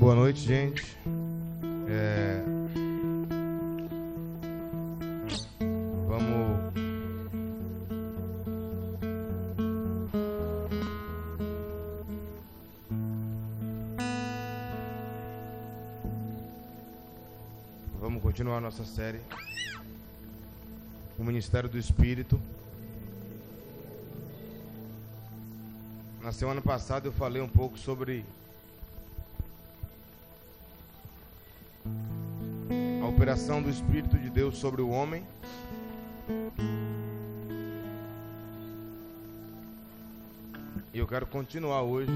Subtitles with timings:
[0.00, 0.96] Boa noite, gente.
[1.86, 2.42] É...
[6.08, 6.72] Vamos.
[18.00, 19.20] Vamos continuar nossa série.
[21.18, 22.40] O Ministério do Espírito.
[26.22, 28.24] Na semana passada eu falei um pouco sobre
[33.30, 35.24] operação do Espírito de Deus sobre o homem.
[40.92, 42.10] E eu quero continuar hoje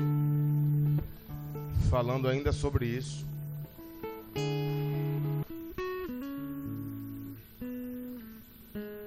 [1.88, 3.24] falando ainda sobre isso.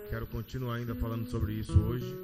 [0.09, 2.15] Quero continuar ainda falando sobre isso hoje.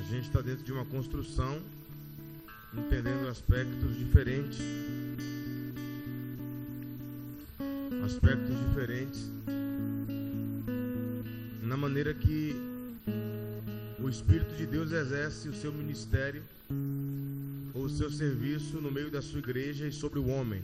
[0.00, 1.60] A gente está dentro de uma construção,
[2.76, 4.58] entendendo aspectos diferentes.
[8.04, 9.30] Aspectos diferentes
[11.70, 12.56] na maneira que
[14.02, 16.42] o Espírito de Deus exerce o seu ministério
[17.72, 20.62] ou o seu serviço no meio da sua igreja e sobre o homem.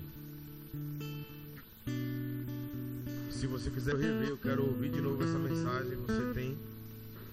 [3.31, 6.59] Se você quiser rever, eu quero ouvir de novo essa mensagem, você tem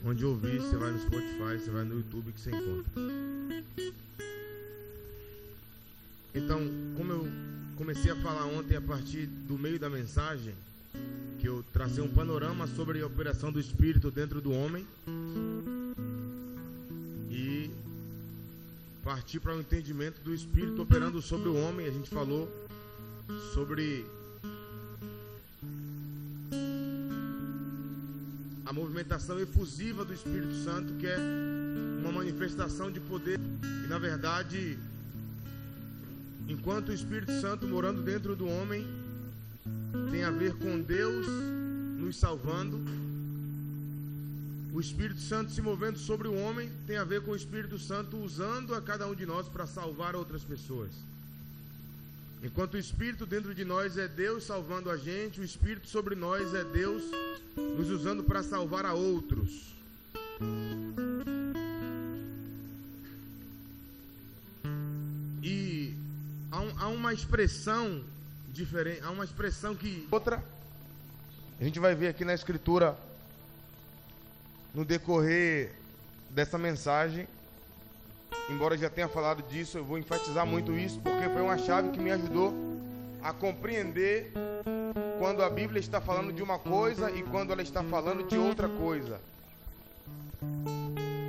[0.05, 3.12] onde ouvir, você vai no Spotify, você vai no YouTube que você encontra.
[8.83, 10.53] Partir do meio da mensagem,
[11.39, 14.85] que eu tracei um panorama sobre a operação do Espírito dentro do homem
[17.29, 17.69] e
[19.03, 21.87] partir para o entendimento do Espírito operando sobre o homem.
[21.87, 22.49] A gente falou
[23.53, 24.05] sobre
[28.65, 31.17] a movimentação efusiva do Espírito Santo, que é
[31.99, 33.39] uma manifestação de poder
[33.83, 34.77] e, na verdade,
[36.47, 38.85] enquanto o Espírito Santo morando dentro do homem
[40.11, 41.27] tem a ver com Deus
[41.97, 42.79] nos salvando,
[44.73, 48.17] o Espírito Santo se movendo sobre o homem tem a ver com o Espírito Santo
[48.17, 50.89] usando a cada um de nós para salvar outras pessoas.
[52.41, 56.53] Enquanto o Espírito dentro de nós é Deus salvando a gente, o Espírito sobre nós
[56.53, 57.03] é Deus
[57.55, 59.73] nos usando para salvar a outros.
[67.13, 68.03] Uma expressão
[68.51, 70.43] diferente, há uma expressão que outra
[71.61, 72.97] a gente vai ver aqui na escritura
[74.73, 75.71] no decorrer
[76.31, 77.27] dessa mensagem.
[78.49, 81.91] Embora eu já tenha falado disso, eu vou enfatizar muito isso porque foi uma chave
[81.91, 82.51] que me ajudou
[83.21, 84.31] a compreender
[85.19, 88.67] quando a Bíblia está falando de uma coisa e quando ela está falando de outra
[88.67, 89.21] coisa.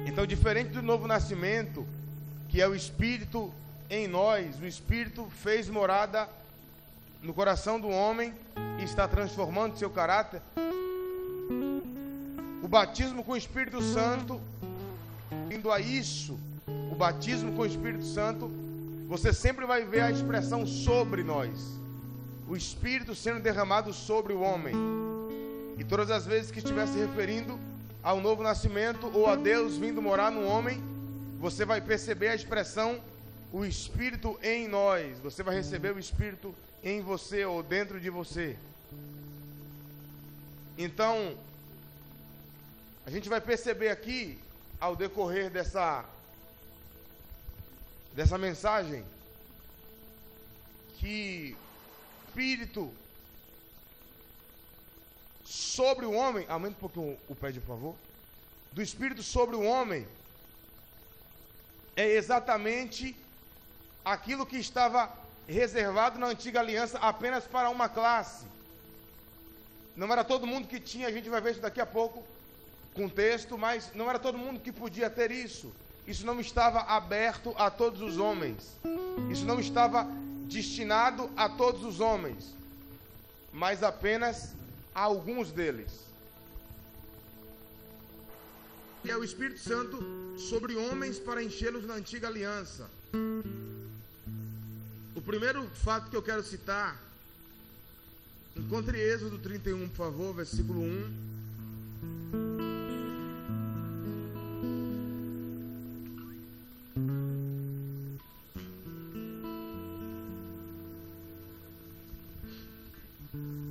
[0.06, 1.86] Então, diferente do novo nascimento,
[2.48, 3.52] que é o Espírito
[3.94, 6.28] em nós, o Espírito fez morada
[7.22, 8.34] no coração do homem
[8.78, 10.42] e está transformando seu caráter.
[12.62, 14.40] O batismo com o Espírito Santo,
[15.50, 16.38] indo a isso,
[16.90, 18.50] o batismo com o Espírito Santo,
[19.06, 21.74] você sempre vai ver a expressão sobre nós
[22.48, 24.74] o Espírito sendo derramado sobre o homem.
[25.78, 27.58] E todas as vezes que estiver se referindo
[28.02, 30.82] ao novo nascimento ou a Deus vindo morar no homem,
[31.40, 33.00] você vai perceber a expressão
[33.52, 35.18] o Espírito em nós.
[35.20, 38.56] Você vai receber o Espírito em você ou dentro de você.
[40.76, 41.36] Então,
[43.06, 44.38] a gente vai perceber aqui,
[44.80, 46.04] ao decorrer dessa,
[48.14, 49.04] dessa mensagem,
[50.98, 51.56] que
[52.34, 52.92] Espírito
[55.44, 57.94] sobre o homem, aumenta um pouquinho o pé, por favor.
[58.72, 60.04] Do Espírito sobre o homem
[61.94, 63.14] é exatamente
[64.04, 65.10] aquilo que estava
[65.46, 68.46] reservado na antiga aliança apenas para uma classe.
[69.96, 72.24] Não era todo mundo que tinha, a gente vai ver isso daqui a pouco
[72.94, 75.72] com texto, mas não era todo mundo que podia ter isso.
[76.06, 78.76] Isso não estava aberto a todos os homens.
[79.30, 80.06] Isso não estava
[80.46, 82.54] destinado a todos os homens,
[83.52, 84.54] mas apenas
[84.94, 86.04] a alguns deles.
[89.02, 90.02] E é o Espírito Santo
[90.38, 92.88] sobre homens para enchê-los na antiga aliança.
[95.24, 97.02] O primeiro fato que eu quero citar,
[98.54, 101.34] encontre Êxodo 31, por favor, versículo 1.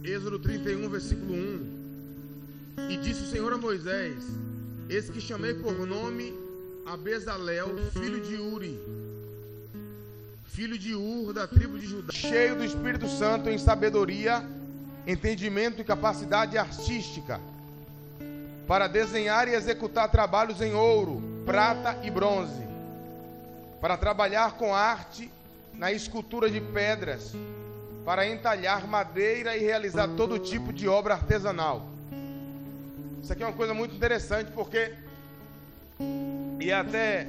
[0.03, 2.89] Êxodo 31, versículo 1.
[2.89, 4.23] E disse o Senhor a Moisés:
[4.89, 6.33] Eis que chamei por nome
[6.87, 9.02] a Bezalel, filho de Uri,
[10.53, 14.45] filho de Ur, da tribo de Judá, cheio do Espírito Santo em sabedoria,
[15.07, 17.41] entendimento e capacidade artística,
[18.67, 22.61] para desenhar e executar trabalhos em ouro, prata e bronze,
[23.81, 25.31] para trabalhar com arte
[25.73, 27.33] na escultura de pedras,
[28.05, 31.87] para entalhar madeira e realizar todo tipo de obra artesanal.
[33.23, 34.93] Isso aqui é uma coisa muito interessante porque
[36.59, 37.27] e até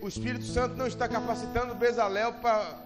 [0.00, 2.76] o Espírito Santo não está capacitando Bezalel para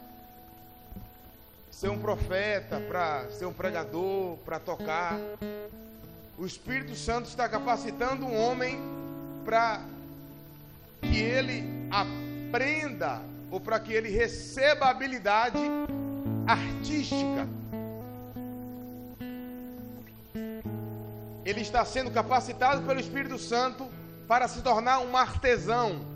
[1.71, 5.19] ser um profeta, para ser um pregador, para tocar.
[6.39, 8.79] O Espírito Santo está capacitando um homem
[9.45, 9.83] para
[11.01, 15.59] que ele aprenda ou para que ele receba habilidade
[16.47, 17.49] artística.
[21.45, 23.89] Ele está sendo capacitado pelo Espírito Santo
[24.29, 26.12] para se tornar um artesão.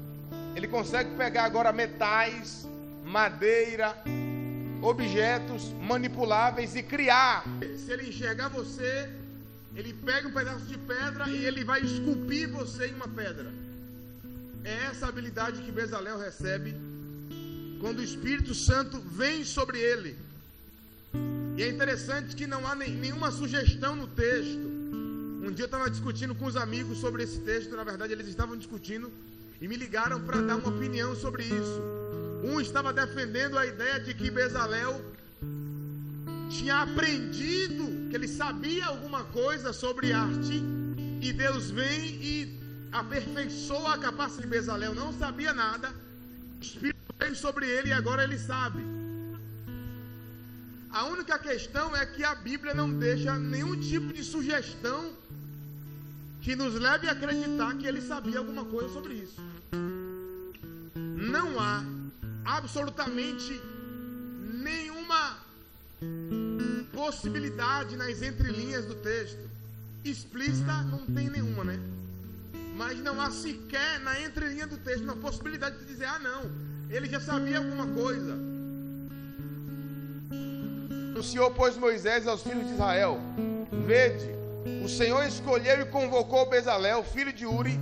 [0.56, 2.66] Ele consegue pegar agora metais,
[3.04, 3.94] madeira,
[4.80, 7.44] objetos manipuláveis e criar.
[7.76, 9.10] Se ele enxergar você,
[9.74, 13.52] ele pega um pedaço de pedra e ele vai esculpir você em uma pedra.
[14.64, 16.74] É essa habilidade que Bezalel recebe
[17.78, 20.16] quando o Espírito Santo vem sobre ele.
[21.58, 24.66] E é interessante que não há nenhuma sugestão no texto.
[25.46, 28.56] Um dia eu estava discutindo com os amigos sobre esse texto, na verdade eles estavam
[28.56, 29.12] discutindo
[29.60, 31.82] e me ligaram para dar uma opinião sobre isso.
[32.44, 35.00] Um estava defendendo a ideia de que Bezalel
[36.48, 40.62] tinha aprendido, que ele sabia alguma coisa sobre arte,
[41.20, 42.60] e Deus vem e
[42.92, 45.92] aperfeiçoa a capacidade de Bezalel, não sabia nada,
[46.58, 48.80] o Espírito veio sobre ele e agora ele sabe.
[50.90, 55.12] A única questão é que a Bíblia não deixa nenhum tipo de sugestão
[56.46, 59.34] que nos leve a acreditar que ele sabia alguma coisa sobre isso.
[60.94, 61.84] Não há
[62.44, 63.60] absolutamente
[64.54, 65.38] nenhuma
[66.92, 69.40] possibilidade nas entrelinhas do texto.
[70.04, 71.80] Explícita não tem nenhuma, né?
[72.76, 76.42] Mas não há sequer na entrelinha do texto uma possibilidade de dizer, ah não,
[76.88, 78.38] ele já sabia alguma coisa.
[81.18, 83.20] O Senhor pôs Moisés aos filhos de Israel:
[83.84, 84.35] Vede,
[84.84, 87.78] o Senhor escolheu e convocou Bezalel, filho de Uri,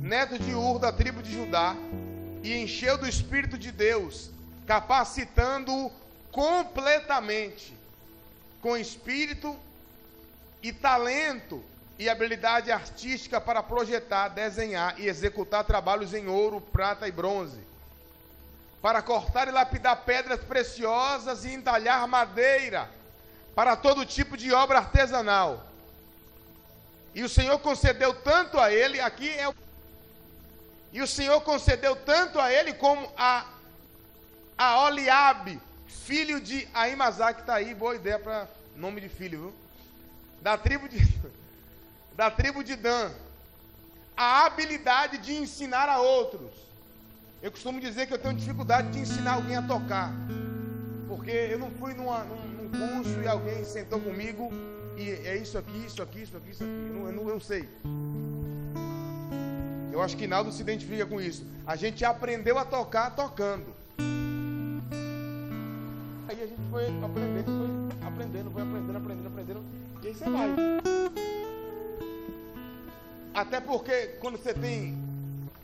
[0.00, 1.76] neto de Ur, da tribo de Judá,
[2.42, 4.30] e encheu do Espírito de Deus,
[4.66, 5.90] capacitando-o
[6.32, 7.76] completamente,
[8.60, 9.56] com espírito
[10.62, 11.62] e talento
[11.98, 17.60] e habilidade artística para projetar, desenhar e executar trabalhos em ouro, prata e bronze,
[18.82, 22.90] para cortar e lapidar pedras preciosas e entalhar madeira,
[23.54, 25.66] para todo tipo de obra artesanal
[27.16, 29.54] e o Senhor concedeu tanto a ele, aqui é o.
[30.92, 33.46] E o Senhor concedeu tanto a ele como a,
[34.58, 38.46] a Oliabe, filho de Aimazá, que está aí, boa ideia para
[38.76, 39.54] nome de filho, viu?
[40.42, 40.98] Da tribo de,
[42.14, 43.10] da tribo de Dan.
[44.14, 46.50] A habilidade de ensinar a outros.
[47.42, 50.12] Eu costumo dizer que eu tenho dificuldade de ensinar alguém a tocar.
[51.08, 54.52] Porque eu não fui numa, num, num curso e alguém sentou comigo
[54.96, 56.72] e é isso aqui, isso aqui, isso aqui, isso aqui.
[56.72, 57.68] Eu não, eu, não, eu sei.
[59.92, 61.46] Eu acho que Naldo se identifica com isso.
[61.66, 63.74] A gente aprendeu a tocar tocando.
[66.28, 69.64] Aí a gente foi aprendendo, foi aprendendo, foi aprendendo, aprendendo, aprendendo.
[70.02, 70.48] E aí você vai.
[73.34, 74.98] Até porque quando você tem,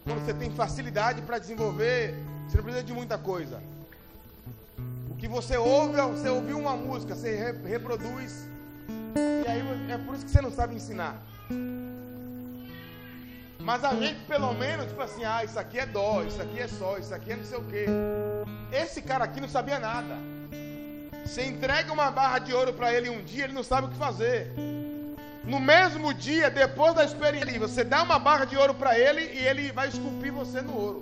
[0.05, 2.15] quando você tem facilidade para desenvolver,
[2.47, 3.63] você não precisa de muita coisa.
[5.11, 8.52] O que você ouve, você ouviu uma música, você reproduz
[9.17, 11.21] e aí é por isso que você não sabe ensinar.
[13.59, 16.67] Mas a gente, pelo menos, tipo assim, ah, isso aqui é dó, isso aqui é
[16.67, 17.87] sol, isso aqui é não sei o quê.
[18.73, 20.17] Esse cara aqui não sabia nada.
[21.25, 23.97] Você entrega uma barra de ouro para ele um dia, ele não sabe o que
[23.97, 24.53] fazer.
[25.45, 29.39] No mesmo dia, depois da experiência, você dá uma barra de ouro para ele e
[29.39, 31.01] ele vai esculpir você no ouro.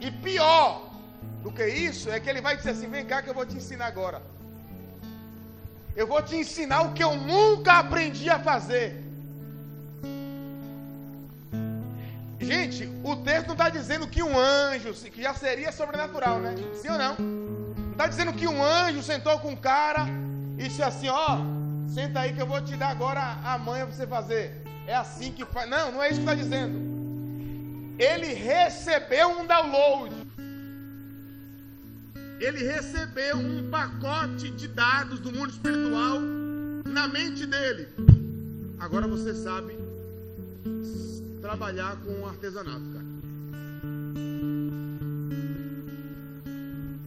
[0.00, 0.90] E pior
[1.42, 3.56] do que isso é que ele vai dizer assim: vem cá que eu vou te
[3.56, 4.22] ensinar agora.
[5.96, 9.02] Eu vou te ensinar o que eu nunca aprendi a fazer.
[12.38, 16.54] Gente, o texto não está dizendo que um anjo, que já seria sobrenatural, né?
[16.74, 17.16] Sim ou não?
[17.16, 20.06] Não está dizendo que um anjo sentou com um cara
[20.58, 21.38] e disse assim: Ó,
[21.88, 24.62] senta aí que eu vou te dar agora a manha para você fazer.
[24.86, 25.68] É assim que faz.
[25.68, 26.78] Não, não é isso que está dizendo.
[27.98, 30.25] Ele recebeu um download
[32.40, 36.20] ele recebeu um pacote de dados do mundo espiritual
[36.84, 37.88] na mente dele.
[38.78, 39.76] Agora você sabe
[41.40, 43.06] trabalhar com artesanato, cara.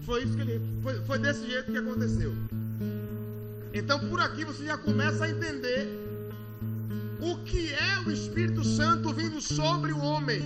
[0.05, 0.61] Foi isso que ele.
[0.81, 2.33] Foi, foi desse jeito que aconteceu.
[3.73, 5.87] Então por aqui você já começa a entender
[7.21, 10.41] o que é o Espírito Santo vindo sobre o homem.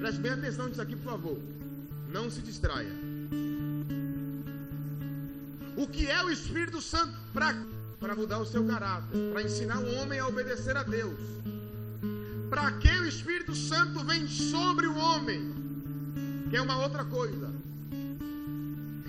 [0.00, 1.38] Preste bem atenção nisso aqui, por favor.
[2.12, 2.92] Não se distraia.
[5.76, 10.18] O que é o Espírito Santo para mudar o seu caráter, para ensinar o homem
[10.18, 11.20] a obedecer a Deus.
[12.50, 15.54] Para que o Espírito Santo vem sobre o homem?
[16.50, 17.48] Que é uma outra coisa.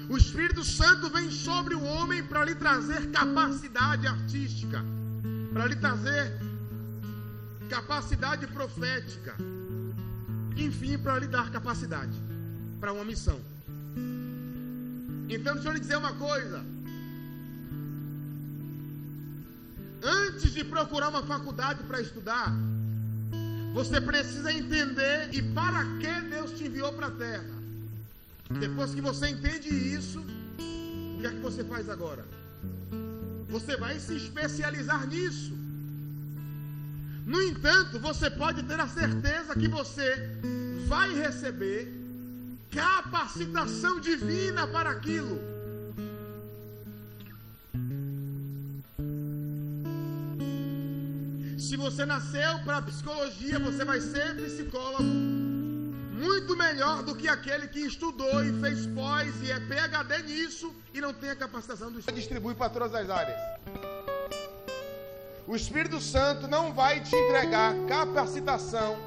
[0.08, 4.84] O Espírito Santo vem sobre o homem para lhe trazer capacidade artística,
[5.52, 6.40] para lhe trazer
[7.68, 9.36] capacidade profética,
[10.56, 12.31] enfim, para lhe dar capacidade
[12.82, 13.40] para uma missão.
[15.30, 16.66] Então, deixa eu lhe dizer uma coisa.
[20.04, 22.52] Antes de procurar uma faculdade para estudar,
[23.72, 27.56] você precisa entender e para que Deus te enviou para a terra.
[28.60, 32.26] Depois que você entende isso, o que é que você faz agora?
[33.48, 35.56] Você vai se especializar nisso.
[37.26, 40.36] No entanto, você pode ter a certeza que você
[40.88, 42.01] vai receber
[42.72, 45.40] capacitação divina para aquilo.
[51.58, 57.80] Se você nasceu para psicologia, você vai ser psicólogo muito melhor do que aquele que
[57.80, 62.16] estudou e fez pós e é PhD nisso e não tem a capacitação do estudo.
[62.16, 63.40] Distribui para todas as áreas.
[65.48, 68.98] O Espírito Santo não vai te entregar capacitação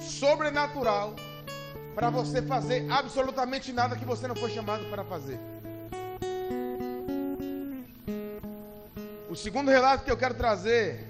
[0.00, 1.14] sobrenatural
[1.98, 5.36] para você fazer absolutamente nada que você não foi chamado para fazer.
[9.28, 11.04] O segundo relato que eu quero trazer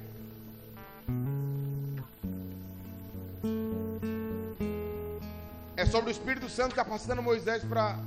[5.77, 7.99] é sobre o Espírito Santo capacitando Moisés para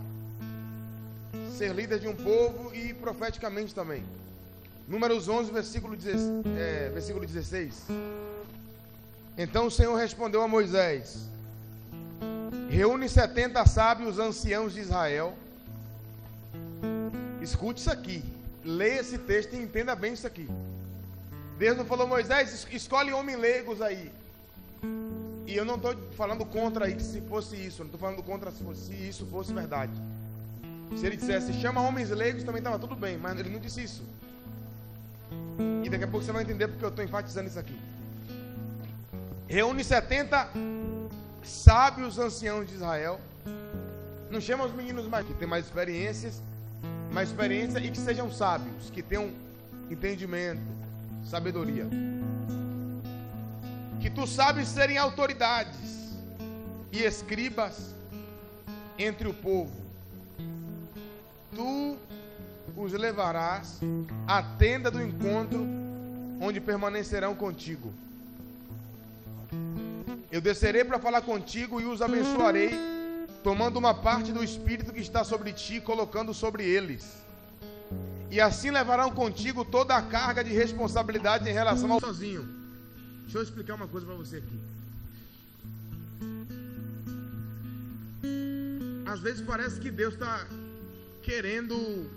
[1.56, 4.04] ser líder de um povo e profeticamente também.
[4.88, 7.86] Números 11, versículo, 16, é, versículo 16.
[9.38, 11.30] Então o Senhor respondeu a Moisés:
[12.72, 15.36] Reúne 70 sábios anciãos de Israel.
[17.42, 18.24] Escute isso aqui.
[18.64, 20.48] Leia esse texto e entenda bem isso aqui.
[21.58, 24.10] Deus não falou, Moisés, escolhe homens leigos aí.
[25.46, 28.64] E eu não estou falando contra aí se fosse isso, não estou falando contra se,
[28.64, 29.92] fosse, se isso fosse verdade.
[30.96, 34.04] Se ele dissesse, chama homens leigos, também estava tudo bem, mas ele não disse isso.
[35.84, 37.78] E daqui a pouco você vai entender porque eu estou enfatizando isso aqui.
[39.46, 40.50] Reúne 70
[41.44, 43.20] sábios anciãos de Israel.
[44.30, 46.42] Não chama os meninos mais que têm mais experiências,
[47.12, 49.32] mais experiência e que sejam sábios, que tenham
[49.90, 50.62] entendimento,
[51.24, 51.88] sabedoria
[54.02, 56.18] que tu sabes serem autoridades
[56.92, 57.94] e escribas
[58.98, 59.80] entre o povo.
[61.54, 61.98] Tu
[62.76, 63.80] os levarás
[64.26, 65.64] à tenda do encontro,
[66.42, 67.94] onde permanecerão contigo.
[70.32, 72.72] Eu descerei para falar contigo e os abençoarei,
[73.44, 77.18] tomando uma parte do Espírito que está sobre ti, colocando sobre eles.
[78.30, 82.62] E assim levarão contigo toda a carga de responsabilidade em relação ao sozinho
[83.32, 84.60] Deixa eu explicar uma coisa para você aqui.
[89.06, 90.46] Às vezes parece que Deus está
[91.22, 92.10] querendo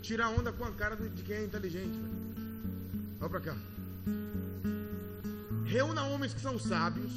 [0.00, 2.00] tirar onda com a cara de quem é inteligente.
[3.20, 3.56] Olha para cá.
[5.74, 7.12] Reúna homens que são sábios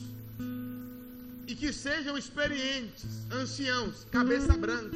[1.47, 4.95] e que sejam experientes, anciãos, cabeça branca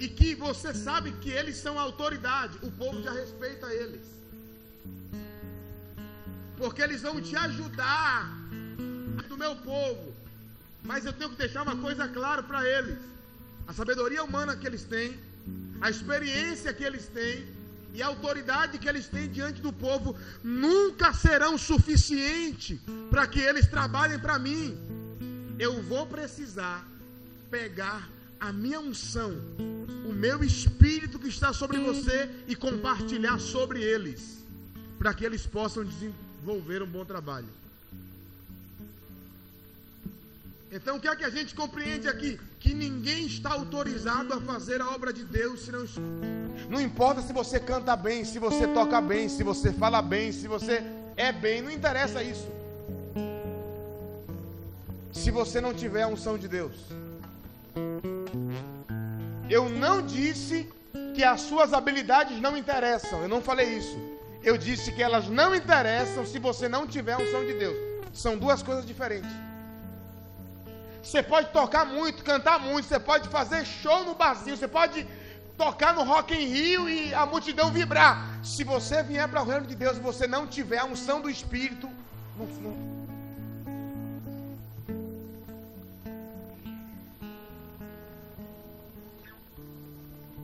[0.00, 4.06] e que você sabe que eles são autoridade, o povo já respeita eles.
[6.56, 8.28] Porque eles vão te ajudar
[9.28, 10.12] do meu povo.
[10.82, 12.98] Mas eu tenho que deixar uma coisa clara para eles:
[13.68, 15.16] a sabedoria humana que eles têm,
[15.80, 17.55] a experiência que eles têm
[17.96, 23.66] e a autoridade que eles têm diante do povo nunca serão suficiente para que eles
[23.66, 24.76] trabalhem para mim.
[25.58, 26.86] Eu vou precisar
[27.50, 28.06] pegar
[28.38, 29.32] a minha unção,
[30.04, 34.44] o meu espírito que está sobre você e compartilhar sobre eles,
[34.98, 37.48] para que eles possam desenvolver um bom trabalho.
[40.76, 42.38] Então, o que é que a gente compreende aqui?
[42.60, 45.84] Que ninguém está autorizado a fazer a obra de Deus se não.
[46.68, 50.46] Não importa se você canta bem, se você toca bem, se você fala bem, se
[50.46, 50.84] você
[51.16, 52.48] é bem, não interessa isso.
[55.10, 56.76] Se você não tiver a unção de Deus.
[59.48, 60.68] Eu não disse
[61.14, 63.22] que as suas habilidades não interessam.
[63.22, 63.98] Eu não falei isso.
[64.42, 67.78] Eu disse que elas não interessam se você não tiver a unção de Deus.
[68.12, 69.30] São duas coisas diferentes.
[71.06, 75.06] Você pode tocar muito, cantar muito, você pode fazer show no barzinho, você pode
[75.56, 78.40] tocar no Rock em Rio e a multidão vibrar.
[78.42, 81.30] Se você vier para o reino de Deus e você não tiver a unção do
[81.30, 81.88] Espírito,
[82.36, 82.96] não, não,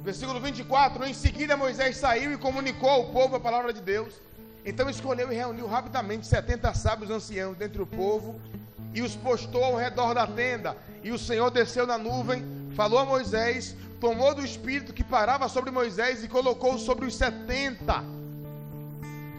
[0.04, 4.21] Versículo 24: Em seguida Moisés saiu e comunicou ao povo a palavra de Deus.
[4.64, 8.40] Então escolheu e reuniu rapidamente setenta sábios anciãos dentre o povo
[8.94, 10.76] e os postou ao redor da tenda.
[11.02, 12.44] E o Senhor desceu na nuvem,
[12.76, 18.04] falou a Moisés, tomou do espírito que parava sobre Moisés e colocou sobre os setenta.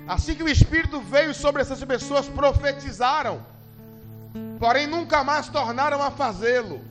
[0.07, 3.45] Assim que o espírito veio sobre essas pessoas, profetizaram,
[4.59, 6.81] porém nunca mais tornaram a fazê-lo.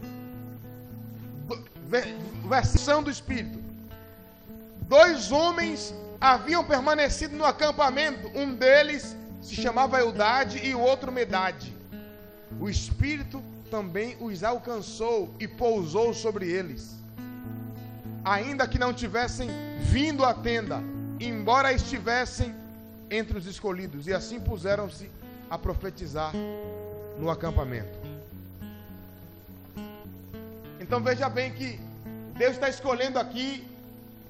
[2.48, 3.58] Versão do espírito.
[4.82, 8.30] Dois homens haviam permanecido no acampamento.
[8.34, 11.76] Um deles se chamava Eudade e o outro Medade.
[12.62, 16.94] O Espírito também os alcançou e pousou sobre eles.
[18.24, 19.48] Ainda que não tivessem
[19.80, 20.80] vindo à tenda,
[21.18, 22.54] embora estivessem
[23.10, 25.10] entre os escolhidos, e assim puseram-se
[25.50, 26.32] a profetizar
[27.18, 27.98] no acampamento.
[30.78, 31.80] Então veja bem que
[32.38, 33.66] Deus está escolhendo aqui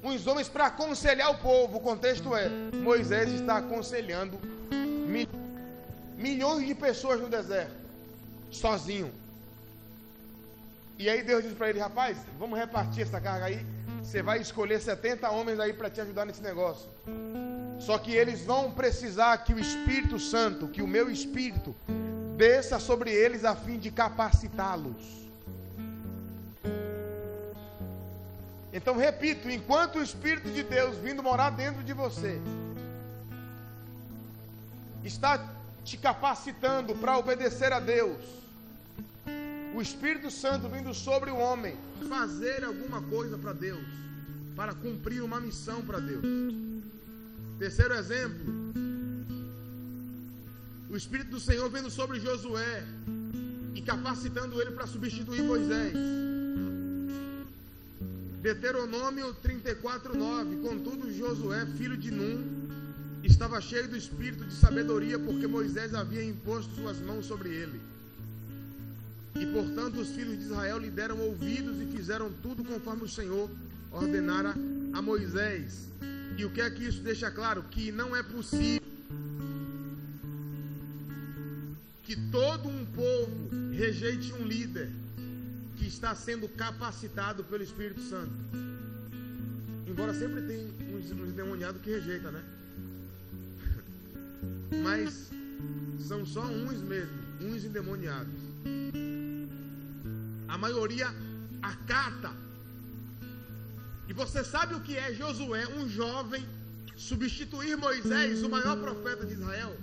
[0.01, 1.77] uns homens para aconselhar o povo.
[1.77, 2.49] O contexto é:
[2.81, 4.39] Moisés está aconselhando
[6.17, 7.82] milhões de pessoas no deserto,
[8.55, 9.11] sozinho.
[10.97, 13.65] E aí Deus diz para ele: rapaz, vamos repartir essa carga aí.
[14.01, 16.89] Você vai escolher 70 homens aí para te ajudar nesse negócio.
[17.79, 21.75] Só que eles vão precisar que o Espírito Santo, que o meu Espírito,
[22.37, 25.23] desça sobre eles a fim de capacitá-los.
[28.71, 32.41] Então, repito: enquanto o Espírito de Deus vindo morar dentro de você
[35.03, 38.42] está te capacitando para obedecer a Deus,
[39.73, 41.75] o Espírito Santo vindo sobre o homem,
[42.07, 43.85] fazer alguma coisa para Deus,
[44.55, 46.23] para cumprir uma missão para Deus.
[47.57, 48.53] Terceiro exemplo,
[50.89, 52.83] o Espírito do Senhor vindo sobre Josué
[53.73, 55.93] e capacitando ele para substituir Moisés.
[58.41, 60.57] Deuteronômio 34, 9.
[60.57, 62.69] Contudo, Josué, filho de Num,
[63.23, 67.92] estava cheio do espírito de sabedoria, porque Moisés havia imposto suas mãos sobre ele.
[69.35, 73.49] E portanto, os filhos de Israel lhe deram ouvidos e fizeram tudo conforme o Senhor
[73.91, 74.53] ordenara
[74.93, 75.89] a Moisés.
[76.37, 77.63] E o que é que isso deixa claro?
[77.63, 78.81] Que não é possível
[82.03, 84.91] que todo um povo rejeite um líder
[85.75, 88.33] que está sendo capacitado pelo Espírito Santo.
[89.87, 92.43] Embora sempre tem uns, uns endemoniados que rejeita, né?
[94.83, 95.31] Mas
[95.99, 98.33] são só uns mesmo, uns endemoniados.
[100.47, 101.07] A maioria
[101.61, 102.31] acata.
[104.07, 106.45] E você sabe o que é Josué, um jovem,
[106.95, 109.75] substituir Moisés, o maior profeta de Israel?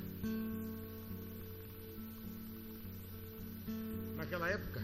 [4.17, 4.83] Naquela época,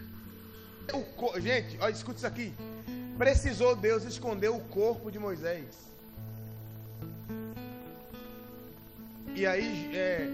[0.93, 2.53] o, gente, olha, escuta isso aqui.
[3.17, 5.87] Precisou Deus esconder o corpo de Moisés.
[9.35, 10.27] E aí, é,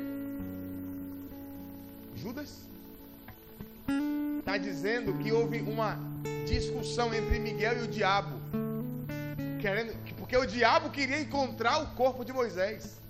[2.15, 2.61] Judas
[4.43, 5.97] está dizendo que houve uma
[6.45, 8.35] discussão entre Miguel e o diabo,
[9.61, 13.01] querendo, porque o diabo queria encontrar o corpo de Moisés.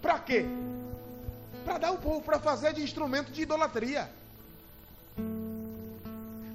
[0.00, 0.46] Para quê?
[1.66, 4.10] Para dar o povo para fazer de instrumento de idolatria.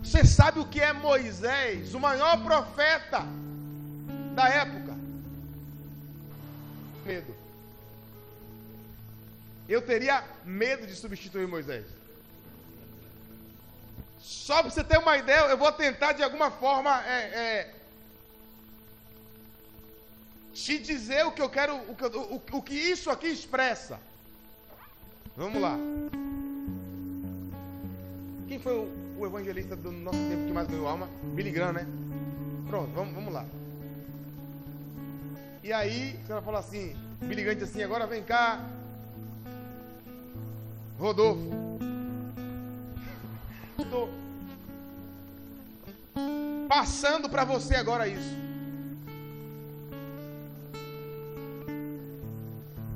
[0.01, 3.23] Você sabe o que é Moisés, o maior profeta
[4.33, 4.97] da época?
[7.05, 7.35] Medo.
[9.69, 11.96] Eu teria medo de substituir Moisés.
[14.27, 17.73] Só para você ter uma ideia, eu vou tentar de alguma forma é, é,
[20.53, 23.99] te dizer o que eu quero, o que, o, o que isso aqui expressa.
[25.35, 25.77] Vamos lá.
[28.47, 31.87] Quem foi o o evangelista do nosso tempo que mais ganhou alma, Billy Graham, né?
[32.67, 33.45] Pronto, vamos, vamos lá.
[35.63, 38.63] E aí, você vai falar assim, Billy Graham diz assim, agora vem cá,
[40.99, 41.49] Rodolfo.
[43.77, 44.09] Estou
[46.67, 48.35] passando para você agora isso.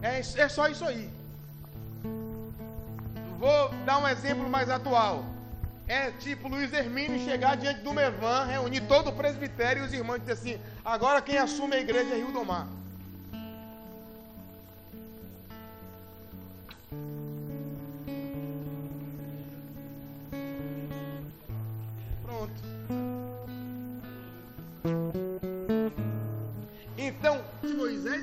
[0.02, 1.10] É, é só isso aí.
[3.38, 5.26] Vou dar um exemplo mais atual.
[5.88, 10.20] É tipo Luiz Hermínio chegar diante do Mevan, reunir todo o presbitério e os irmãos
[10.20, 12.68] dizer assim: Agora quem assume a igreja é Rio do Mar.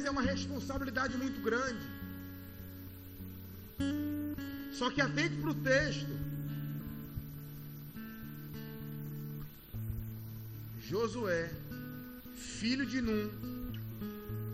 [0.09, 1.87] É uma responsabilidade muito grande.
[4.73, 6.13] Só que atente para o texto.
[10.89, 11.51] Josué,
[12.35, 13.31] filho de Num,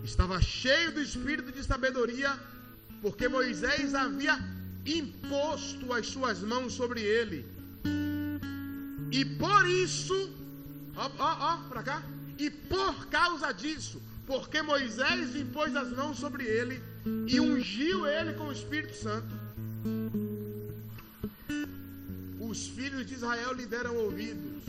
[0.03, 2.37] estava cheio do espírito de sabedoria,
[3.01, 4.37] porque Moisés havia
[4.85, 7.45] imposto as suas mãos sobre ele.
[9.09, 10.17] E por isso,
[10.97, 12.03] ó, ó, ó, para cá.
[12.37, 16.81] E por causa disso, porque Moisés impôs as mãos sobre ele
[17.27, 19.27] e ungiu ele com o Espírito Santo.
[22.39, 24.63] Os filhos de Israel lhe deram ouvidos.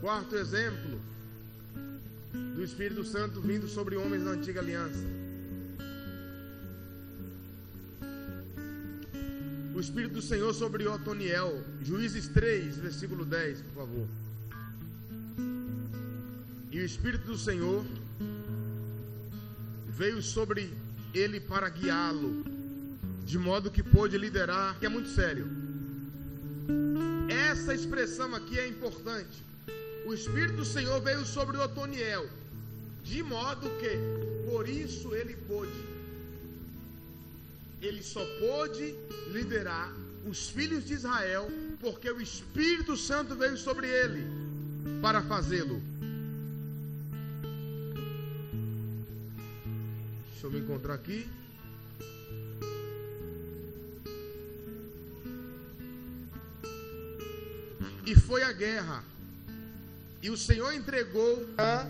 [0.00, 1.00] Quarto exemplo
[2.54, 5.25] do Espírito Santo vindo sobre homens da antiga aliança.
[9.76, 11.62] O Espírito do Senhor sobre Otoniel.
[11.82, 14.08] Juízes 3, versículo 10, por favor.
[16.70, 17.84] E o Espírito do Senhor
[19.86, 20.72] veio sobre
[21.12, 22.42] ele para guiá-lo,
[23.26, 25.46] de modo que pôde liderar, que é muito sério.
[27.28, 29.44] Essa expressão aqui é importante.
[30.06, 32.26] O Espírito do Senhor veio sobre Otoniel,
[33.02, 33.90] de modo que,
[34.50, 35.95] por isso ele pôde.
[37.86, 38.96] Ele só pôde
[39.28, 39.94] liderar
[40.26, 44.26] os filhos de Israel, porque o Espírito Santo veio sobre ele
[45.00, 45.80] para fazê-lo.
[50.32, 51.28] Deixa eu me encontrar aqui.
[58.04, 59.04] E foi a guerra.
[60.20, 61.86] E o Senhor entregou a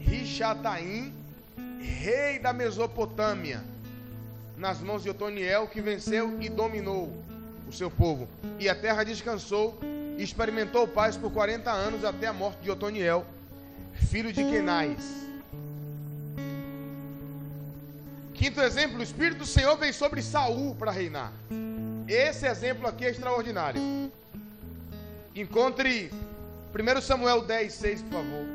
[0.00, 1.14] Rishataim,
[1.80, 3.64] rei da Mesopotâmia,
[4.56, 7.12] nas mãos de Otoniel, que venceu e dominou
[7.68, 8.28] o seu povo.
[8.58, 9.78] E a terra descansou
[10.16, 13.26] e experimentou paz por 40 anos até a morte de Otoniel,
[13.92, 15.24] filho de Kenais.
[18.32, 21.32] Quinto exemplo, o Espírito do Senhor veio sobre Saul para reinar.
[22.06, 23.80] Esse exemplo aqui é extraordinário.
[25.34, 26.10] Encontre
[26.74, 28.46] 1 Samuel 10, 6, por favor.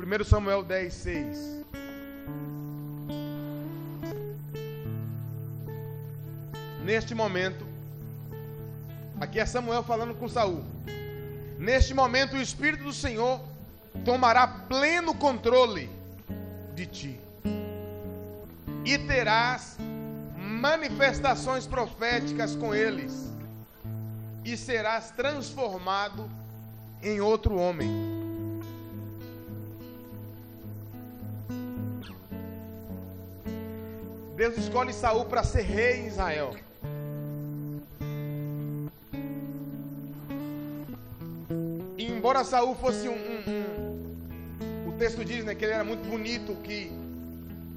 [0.00, 1.61] 1 Samuel 10, 6.
[6.84, 7.64] Neste momento,
[9.20, 10.64] aqui é Samuel falando com Saul.
[11.58, 13.40] Neste momento, o Espírito do Senhor
[14.04, 15.88] tomará pleno controle
[16.74, 17.20] de ti,
[18.84, 19.76] e terás
[20.36, 23.32] manifestações proféticas com eles
[24.44, 26.28] e serás transformado
[27.00, 27.88] em outro homem.
[34.34, 36.56] Deus escolhe Saul para ser rei em Israel.
[42.22, 46.54] Embora Saul fosse um, um, um, o texto diz né, que ele era muito bonito,
[46.62, 46.92] que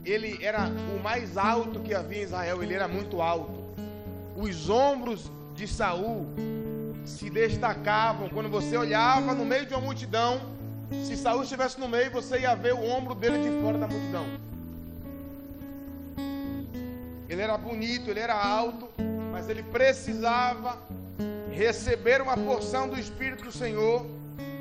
[0.06, 3.66] ele era o mais alto que havia em Israel, ele era muito alto.
[4.38, 6.28] Os ombros de Saul
[7.04, 8.30] se destacavam.
[8.30, 10.40] Quando você olhava no meio de uma multidão,
[10.92, 14.28] se Saul estivesse no meio, você ia ver o ombro dele de fora da multidão.
[17.28, 18.88] Ele era bonito, ele era alto,
[19.32, 20.78] mas ele precisava
[21.52, 24.06] receber uma porção do Espírito do Senhor,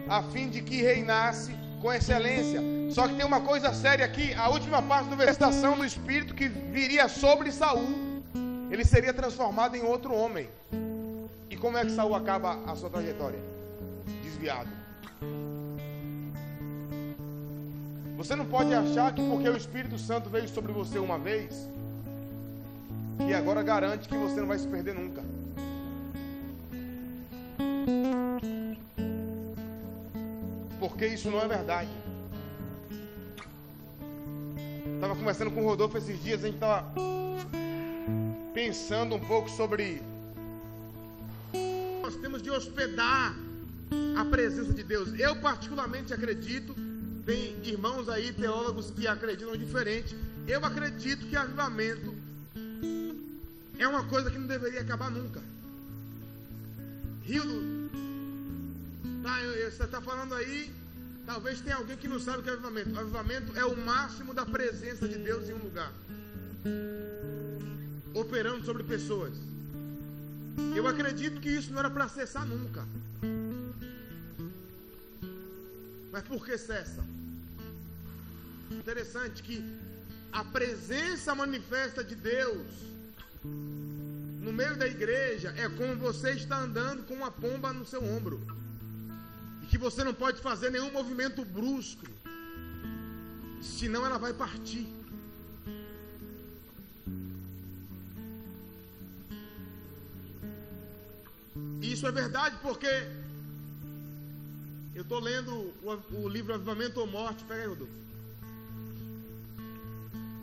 [0.08, 2.60] a fim de que reinasse com excelência.
[2.90, 6.48] Só que tem uma coisa séria aqui, a última parte do versículo do Espírito que
[6.48, 8.22] viria sobre Saul,
[8.70, 10.48] ele seria transformado em outro homem.
[11.50, 13.38] E como é que Saul acaba a sua trajetória?
[14.22, 14.70] Desviado.
[18.16, 21.68] Você não pode achar que porque o Espírito Santo veio sobre você uma vez,
[23.26, 25.22] que agora garante que você não vai se perder nunca.
[30.88, 31.88] Porque isso não é verdade.
[34.94, 36.92] Estava conversando com o Rodolfo esses dias, a gente estava
[38.52, 40.02] pensando um pouco sobre
[42.02, 43.34] nós temos de hospedar
[44.14, 45.18] a presença de Deus.
[45.18, 46.76] Eu particularmente acredito,
[47.24, 50.14] tem irmãos aí, teólogos que acreditam diferente.
[50.46, 52.14] Eu acredito que avivamento
[53.78, 55.40] é uma coisa que não deveria acabar nunca.
[57.22, 57.84] Rio.
[59.24, 60.70] Tá, você está falando aí,
[61.24, 62.90] talvez tenha alguém que não sabe o que é avivamento.
[62.90, 65.92] O avivamento é o máximo da presença de Deus em um lugar.
[68.14, 69.34] operando sobre pessoas.
[70.76, 72.86] Eu acredito que isso não era para cessar nunca.
[76.12, 77.04] Mas por que cessa?
[78.70, 79.64] Interessante que
[80.32, 82.66] a presença manifesta de Deus
[83.42, 88.40] no meio da igreja é como você está andando com uma pomba no seu ombro.
[89.74, 92.06] Que você não pode fazer nenhum movimento brusco,
[93.60, 94.86] senão ela vai partir.
[101.82, 102.86] Isso é verdade porque
[104.94, 107.42] eu estou lendo o, o, livro Avivamento ou Morte.
[107.42, 107.92] Pega aí, Rodolfo.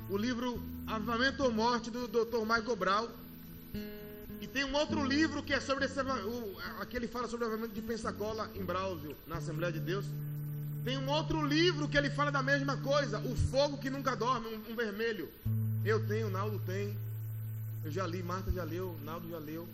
[0.10, 2.40] O livro Avivamento ou Morte do Dr.
[2.40, 3.21] Michael Brown.
[4.42, 6.02] E tem um outro livro que é sobre esse.
[6.02, 10.06] O, aqui ele fala sobre o avivamento de Pensacola em Brauzio, na Assembleia de Deus.
[10.84, 14.48] Tem um outro livro que ele fala da mesma coisa, O Fogo que Nunca Dorme,
[14.48, 15.32] um, um vermelho.
[15.86, 16.98] Eu tenho, Naldo tem.
[17.86, 19.70] Eu já li, Marta já leu, Naldo já leu.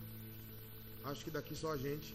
[1.05, 2.13] Acho que daqui só a gente.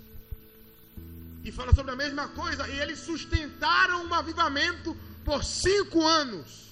[1.43, 2.69] E fala sobre a mesma coisa.
[2.69, 6.69] E eles sustentaram um avivamento por cinco anos.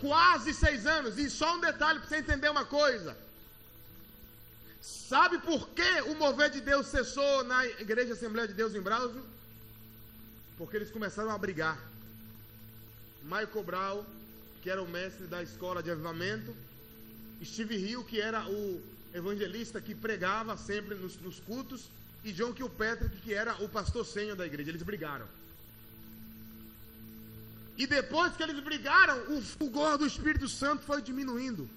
[0.00, 1.18] Quase seis anos.
[1.18, 3.16] E só um detalhe para você entender uma coisa.
[4.84, 9.24] Sabe por que o mover de Deus cessou na Igreja Assembleia de Deus em Brasil?
[10.58, 11.78] Porque eles começaram a brigar.
[13.22, 14.04] Michael Brown,
[14.60, 16.54] que era o mestre da escola de avivamento,
[17.42, 18.82] Steve Hill, que era o
[19.14, 21.88] evangelista que pregava sempre nos, nos cultos,
[22.22, 24.70] e John Kilpatrick, que era o pastor senhor da igreja.
[24.70, 25.26] Eles brigaram.
[27.78, 31.70] E depois que eles brigaram, o fulgor do Espírito Santo foi diminuindo.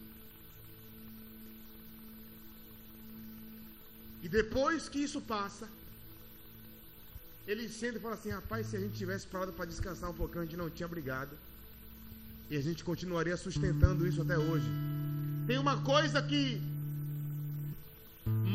[4.28, 5.66] E depois que isso passa,
[7.48, 10.42] ele senta e fala assim: rapaz, se a gente tivesse parado para descansar um pouquinho,
[10.42, 11.34] a gente não tinha brigado.
[12.50, 14.70] E a gente continuaria sustentando isso até hoje.
[15.48, 16.62] Tem uma coisa que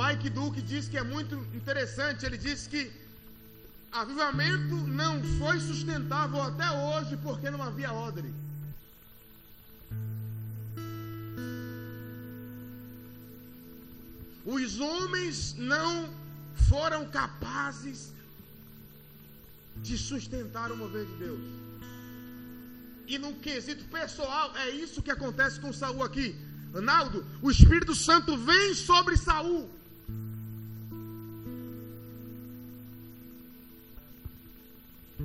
[0.00, 2.26] Mike Duke diz que é muito interessante.
[2.26, 2.92] Ele diz que
[3.90, 8.30] avivamento não foi sustentável até hoje porque não havia odre.
[14.44, 16.08] Os homens não
[16.68, 18.12] foram capazes
[19.76, 21.40] de sustentar o mover de Deus.
[23.06, 26.34] E no quesito pessoal, é isso que acontece com Saul aqui.
[26.72, 29.68] Ronaldo, o Espírito Santo vem sobre Saul.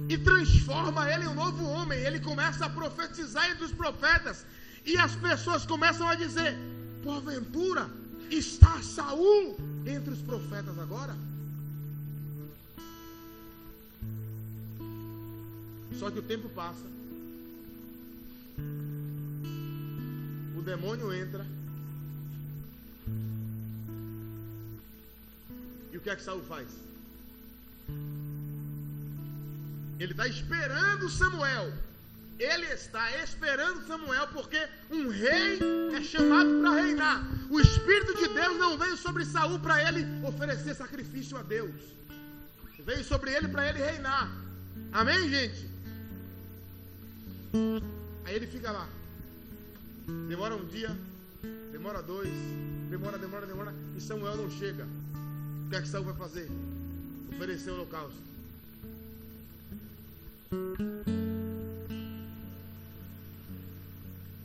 [0.10, 2.00] E transforma ele em um novo homem.
[2.00, 4.46] Ele começa a profetizar entre os profetas.
[4.86, 6.56] E as pessoas começam a dizer:
[7.04, 7.90] Porventura
[8.32, 11.16] está Saul entre os profetas agora?
[16.00, 16.86] Só que o tempo passa.
[20.58, 21.46] O demônio entra.
[25.92, 26.68] E o que é que Saul faz?
[30.00, 31.74] Ele está esperando Samuel.
[32.40, 35.60] Ele está esperando Samuel porque um rei
[35.96, 37.28] é chamado para reinar.
[37.50, 41.74] O Espírito de Deus não veio sobre Saul para ele oferecer sacrifício a Deus.
[42.86, 44.32] Veio sobre ele para ele reinar.
[44.94, 45.68] Amém, gente?
[48.24, 48.88] Aí ele fica lá.
[50.30, 50.96] Demora um dia,
[51.72, 52.30] demora dois,
[52.90, 54.88] demora, demora, demora, e Samuel não chega.
[55.66, 56.50] O que é que Saul vai fazer?
[57.34, 58.22] Oferecer o holocausto.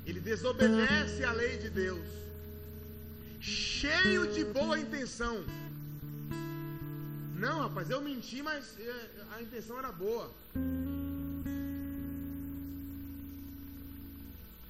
[0.07, 2.07] Ele desobedece a lei de Deus,
[3.41, 5.45] cheio de boa intenção.
[7.37, 10.31] Não, rapaz, eu menti, mas é, a intenção era boa.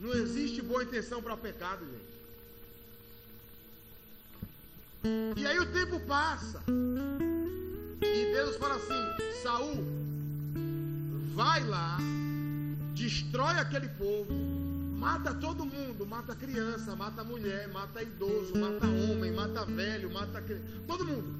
[0.00, 2.12] Não existe boa intenção para pecado, gente.
[5.36, 6.62] E aí o tempo passa.
[8.00, 9.84] E Deus fala assim: Saul,
[11.34, 11.98] vai lá,
[12.94, 14.32] destrói aquele povo,
[15.02, 20.40] mata todo mundo, mata criança, mata mulher, mata idoso, mata homem, mata velho, mata
[20.86, 21.34] todo mundo.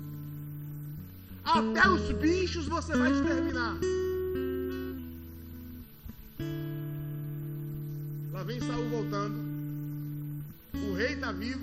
[1.44, 3.79] Até os bichos você vai exterminar.
[8.33, 9.38] Lá vem Saul voltando.
[10.75, 11.62] O rei está vivo.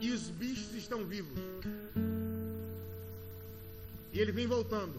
[0.00, 1.36] E os bichos estão vivos.
[4.12, 4.94] E ele vem voltando.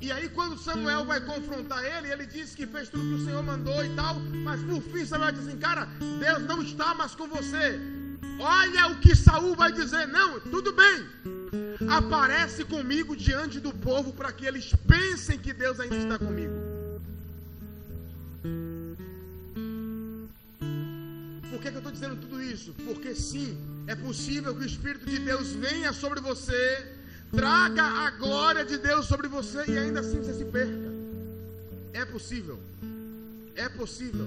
[0.00, 3.42] E aí, quando Samuel vai confrontar ele, ele diz que fez tudo que o Senhor
[3.42, 4.14] mandou e tal.
[4.44, 5.88] Mas por fim, Samuel diz assim: Cara,
[6.20, 7.80] Deus não está mais com você.
[8.38, 10.06] Olha o que Saul vai dizer.
[10.06, 11.06] Não, tudo bem.
[11.88, 16.66] Aparece comigo diante do povo para que eles pensem que Deus ainda está comigo.
[21.56, 22.74] por que, que eu estou dizendo tudo isso?
[22.84, 23.56] Porque sim,
[23.86, 26.95] é possível que o Espírito de Deus venha sobre você,
[27.36, 30.90] traga a glória de Deus sobre você e ainda assim você se perca.
[31.92, 32.58] É possível.
[33.54, 34.26] É possível.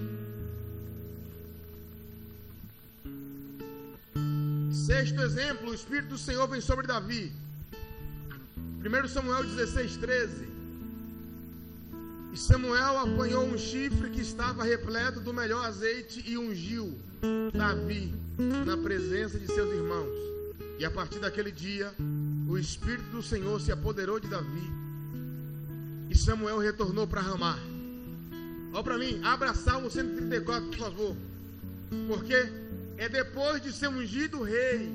[4.71, 7.31] Sexto exemplo, o Espírito do Senhor vem sobre Davi.
[8.83, 10.47] 1 Samuel 16, 13.
[12.31, 16.97] E Samuel apanhou um chifre que estava repleto do melhor azeite e ungiu
[17.53, 18.13] Davi
[18.65, 20.17] na presença de seus irmãos.
[20.77, 21.93] E a partir daquele dia,
[22.49, 24.67] o Espírito do Senhor se apoderou de Davi.
[26.09, 27.59] E Samuel retornou para Ramá.
[28.73, 31.15] Olha para mim, abra Salmo 134, por favor.
[32.07, 32.51] Porque
[32.97, 34.91] é depois de ser ungido rei.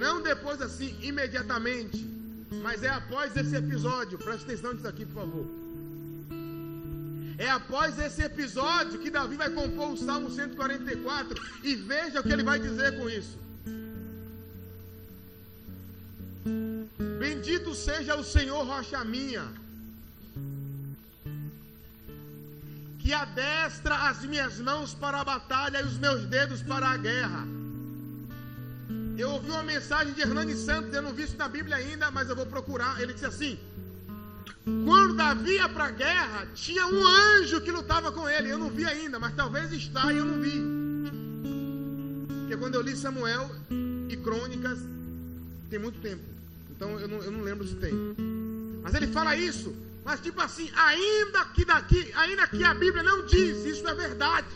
[0.00, 1.98] Não depois assim, imediatamente.
[2.62, 4.16] Mas é após esse episódio.
[4.16, 5.46] Preste atenção nisso aqui, por favor.
[7.36, 12.32] É após esse episódio que Davi vai compor o Salmo 144 e veja o que
[12.32, 13.42] ele vai dizer com isso.
[17.18, 19.44] Bendito seja o Senhor, rocha minha,
[22.98, 27.46] que adestra as minhas mãos para a batalha e os meus dedos para a guerra.
[29.18, 32.28] Eu ouvi uma mensagem de Hernani Santos, eu não vi isso na Bíblia ainda, mas
[32.28, 33.00] eu vou procurar.
[33.00, 33.58] Ele disse assim:
[34.84, 38.48] quando Davi ia para a guerra, tinha um anjo que lutava com ele.
[38.48, 40.62] Eu não vi ainda, mas talvez está e eu não vi.
[42.40, 43.50] Porque quando eu li Samuel
[44.08, 44.78] e Crônicas,
[45.72, 46.22] tem muito tempo.
[46.70, 47.94] Então eu não, eu não lembro se tem.
[48.82, 49.74] Mas ele fala isso.
[50.04, 54.48] Mas tipo assim, ainda que daqui, ainda que a Bíblia não diz, isso é verdade.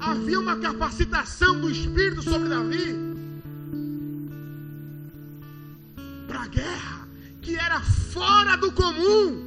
[0.00, 2.96] Havia uma capacitação do Espírito sobre Davi
[6.26, 7.08] para a guerra
[7.40, 9.46] que era fora do comum.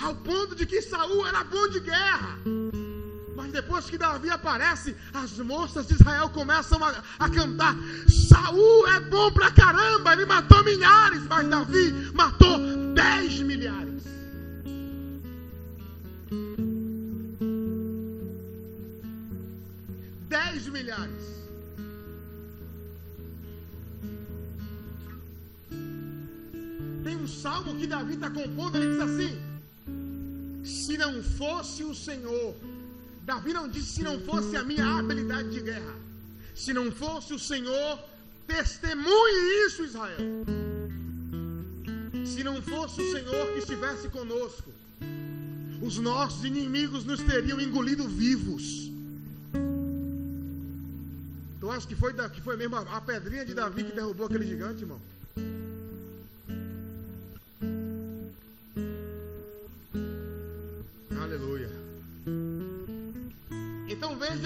[0.00, 2.38] Ao ponto de que Saul era bom de guerra.
[3.36, 7.76] Mas depois que Davi aparece, as moças de Israel começam a, a cantar:
[8.08, 12.58] Saul é bom pra caramba, ele matou milhares, mas Davi matou
[12.94, 14.04] dez milhares.
[20.28, 21.24] Dez milhares.
[27.02, 29.42] Tem um salmo que Davi está compondo, ele diz assim:
[30.64, 32.54] Se não fosse o Senhor,
[33.24, 35.94] Davi não disse se não fosse a minha habilidade de guerra,
[36.54, 37.98] se não fosse o Senhor,
[38.46, 40.18] testemunhe isso, Israel.
[42.26, 44.70] Se não fosse o Senhor que estivesse conosco,
[45.80, 48.92] os nossos inimigos nos teriam engolido vivos.
[51.60, 54.46] Tu acha que foi, que foi mesmo a, a pedrinha de Davi que derrubou aquele
[54.46, 55.00] gigante, irmão?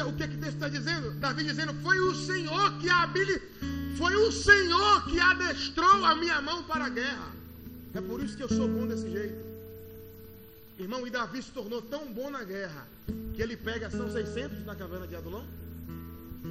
[0.05, 1.13] O que, que Deus está dizendo.
[1.13, 3.41] Davi dizendo: Foi o Senhor que habili...
[3.97, 7.33] foi o Senhor que adestrou a minha mão para a guerra.
[7.95, 9.49] É por isso que eu sou bom desse jeito.
[10.79, 12.87] Irmão, e Davi se tornou tão bom na guerra
[13.35, 15.45] que ele pega, são 600 na caverna de Adulão?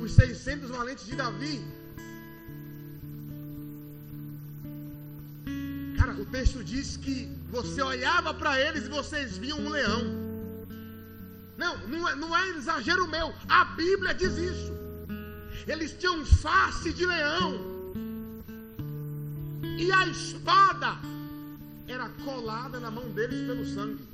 [0.02, 1.66] Os 600 valentes de Davi.
[5.98, 10.27] Cara, o texto diz que você olhava para eles e vocês viam um leão.
[11.58, 13.34] Não, não é, não é exagero meu.
[13.50, 14.74] A Bíblia diz isso.
[15.68, 17.60] Eles tinham face de leão.
[19.78, 20.98] E a espada
[21.88, 24.08] era colada na mão deles pelo sangue.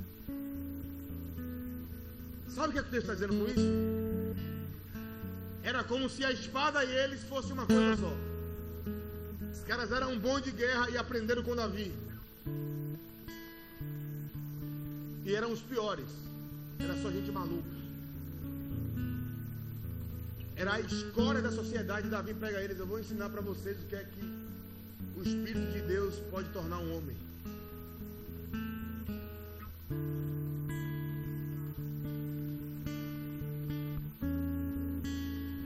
[2.48, 3.84] Sabe o que, é que texto está dizendo com isso?
[5.62, 8.16] Era como se a espada e eles fossem uma coisa só.
[9.52, 11.92] Os caras eram bom de guerra e aprenderam com Davi.
[15.24, 16.08] E eram os piores.
[16.78, 17.84] Era só gente maluca.
[20.56, 22.08] Era a escória da sociedade.
[22.08, 22.78] Davi pega eles.
[22.78, 24.24] Eu vou ensinar para vocês o que é que
[25.16, 27.16] o Espírito de Deus pode tornar um homem.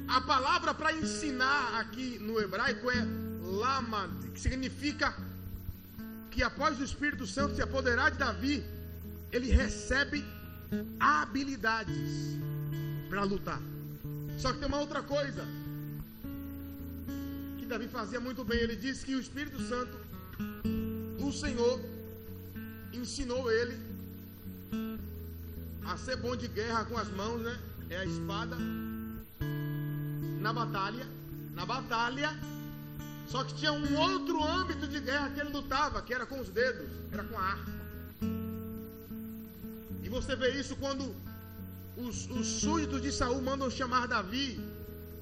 [0.09, 3.07] A palavra para ensinar aqui no hebraico é
[3.43, 5.15] lamad, que significa
[6.31, 8.65] que após o Espírito Santo se apoderar de Davi,
[9.31, 10.25] ele recebe
[11.01, 12.39] habilidades
[13.09, 13.61] para lutar.
[14.39, 15.45] Só que tem uma outra coisa
[17.59, 18.59] que Davi fazia muito bem.
[18.59, 19.97] Ele disse que o Espírito Santo,
[21.19, 21.81] o Senhor,
[22.93, 23.77] ensinou ele
[25.85, 27.59] a ser bom de guerra com as mãos, né?
[27.91, 28.57] É a espada.
[30.41, 31.07] Na batalha,
[31.55, 32.31] na batalha.
[33.27, 36.49] Só que tinha um outro âmbito de guerra que ele lutava, que era com os
[36.49, 37.78] dedos, era com a arma.
[40.09, 41.15] E você vê isso quando
[41.95, 44.59] os, os súditos de Saul mandam chamar Davi,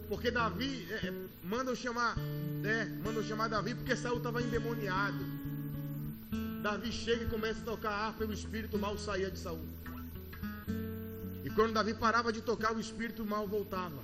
[0.08, 2.14] porque Davi é, é mandam chamar,
[2.62, 5.24] é, mandam chamar Davi porque Saul estava endemoniado.
[6.62, 9.66] Davi chega e começa a tocar a harpa e o espírito mal saía de Saul.
[11.44, 14.00] E quando Davi parava de tocar, o espírito mal voltava.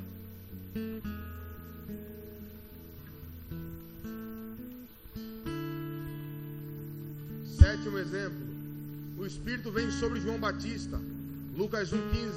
[7.60, 8.41] Sétimo exemplo.
[9.18, 11.00] O espírito vem sobre João Batista.
[11.56, 12.32] Lucas 1,15.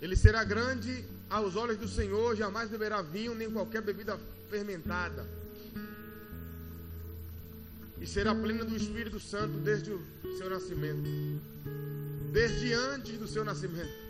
[0.00, 4.18] Ele será grande aos olhos do Senhor, jamais beberá vinho nem qualquer bebida
[4.50, 5.26] fermentada.
[8.00, 10.02] E será pleno do Espírito Santo desde o
[10.36, 11.08] seu nascimento.
[12.32, 14.02] Desde antes do seu nascimento.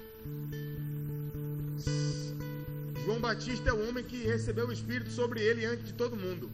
[3.05, 6.51] João Batista é o homem que recebeu o Espírito sobre ele antes de todo mundo.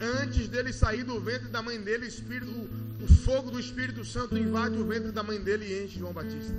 [0.00, 2.70] Antes dele sair do ventre da mãe dele, o, Espírito,
[3.02, 6.54] o, fogo do Espírito Santo invade o ventre da mãe dele e enche João Batista.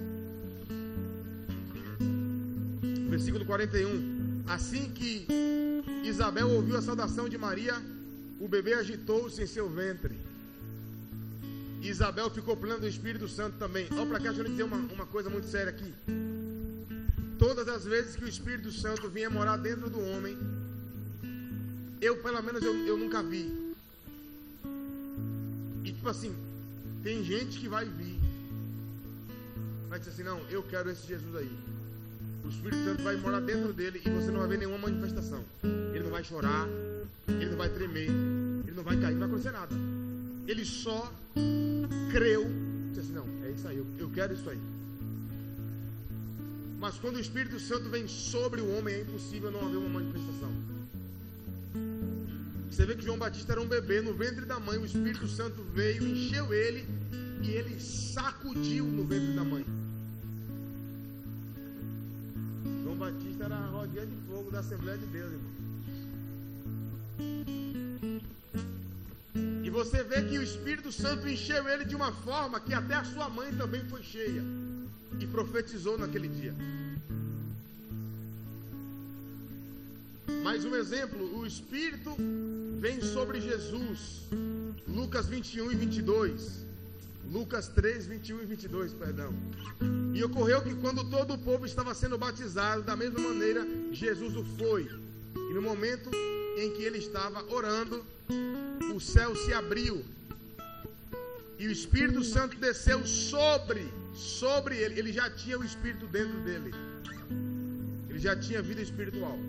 [3.10, 4.44] Versículo 41.
[4.48, 5.28] Assim que
[6.04, 7.76] Isabel ouviu a saudação de Maria,
[8.40, 10.16] o bebê agitou-se em seu ventre.
[11.82, 13.88] Isabel ficou plena do Espírito Santo também.
[13.92, 15.94] Olha para cá, deixa eu dizer uma, uma coisa muito séria aqui.
[17.38, 20.38] Todas as vezes que o Espírito Santo vinha morar dentro do homem,
[22.02, 23.63] eu, pelo menos, eu, eu nunca vi.
[25.84, 26.34] E tipo assim,
[27.04, 28.20] tem gente que vai vir.
[29.90, 31.52] Vai dizer assim, não, eu quero esse Jesus aí.
[32.44, 35.44] O Espírito Santo vai morar dentro dele e você não vai ver nenhuma manifestação.
[35.94, 36.68] Ele não vai chorar,
[37.28, 39.76] ele não vai tremer, ele não vai cair, não vai acontecer nada.
[40.48, 41.12] Ele só
[42.12, 42.46] creu,
[42.90, 44.60] disse assim, não, é isso aí, eu, eu quero isso aí.
[46.80, 50.52] Mas quando o Espírito Santo vem sobre o homem, é impossível não haver uma manifestação.
[52.74, 55.62] Você vê que João Batista era um bebê no ventre da mãe, o Espírito Santo
[55.76, 56.88] veio, encheu ele
[57.44, 59.64] e ele sacudiu no ventre da mãe.
[62.82, 65.54] João Batista era a rodinha de fogo da Assembleia de Deus, irmão.
[69.64, 73.04] E você vê que o Espírito Santo encheu ele de uma forma que até a
[73.04, 74.44] sua mãe também foi cheia
[75.20, 76.56] e profetizou naquele dia.
[80.44, 82.18] Mais um exemplo, o Espírito
[82.84, 84.00] vem sobre Jesus.
[84.86, 86.66] Lucas 21 e 22.
[87.32, 89.34] Lucas 3, 21 e 22, perdão.
[90.14, 94.44] E ocorreu que quando todo o povo estava sendo batizado, da mesma maneira Jesus o
[94.58, 94.84] foi.
[95.50, 96.12] E no momento
[96.58, 98.06] em que ele estava orando,
[98.94, 100.04] o céu se abriu.
[101.58, 105.00] E o Espírito Santo desceu sobre, sobre ele.
[105.00, 106.72] Ele já tinha o Espírito dentro dele.
[108.10, 109.40] Ele já tinha vida espiritual.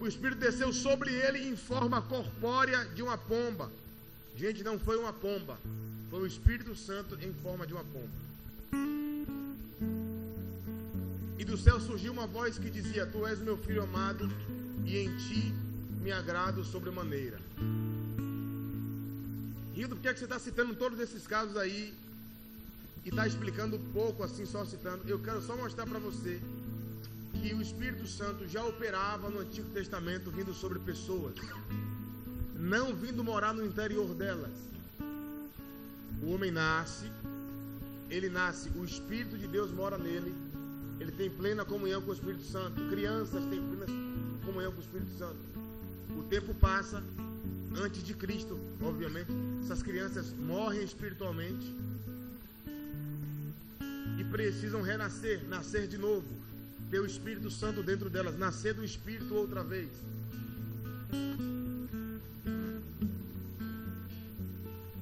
[0.00, 3.70] O Espírito desceu sobre ele em forma corpórea de uma pomba.
[4.36, 5.58] Gente, não foi uma pomba.
[6.08, 8.28] Foi o Espírito Santo em forma de uma pomba.
[11.36, 14.30] E do céu surgiu uma voz que dizia: Tu és meu filho amado,
[14.84, 15.52] e em ti
[16.00, 17.40] me agrado sobremaneira.
[19.74, 21.92] Rindo, por que, é que você está citando todos esses casos aí?
[23.04, 25.08] E está explicando pouco assim, só citando.
[25.08, 26.40] Eu quero só mostrar para você
[27.34, 31.34] que o Espírito Santo já operava no Antigo Testamento vindo sobre pessoas,
[32.54, 34.52] não vindo morar no interior delas.
[36.22, 37.10] O homem nasce,
[38.10, 40.34] ele nasce, o Espírito de Deus mora nele,
[40.98, 42.82] ele tem plena comunhão com o Espírito Santo.
[42.88, 43.86] Crianças têm plena
[44.44, 45.38] comunhão com o Espírito Santo.
[46.16, 47.02] O tempo passa,
[47.76, 49.30] antes de Cristo, obviamente,
[49.62, 51.76] essas crianças morrem espiritualmente
[54.18, 56.26] e precisam renascer, nascer de novo,
[56.90, 59.88] ter o Espírito Santo dentro delas, nascer do Espírito outra vez.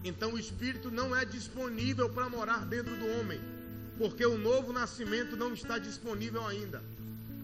[0.05, 3.41] Então o Espírito não é disponível para morar dentro do homem,
[3.99, 6.83] porque o novo nascimento não está disponível ainda.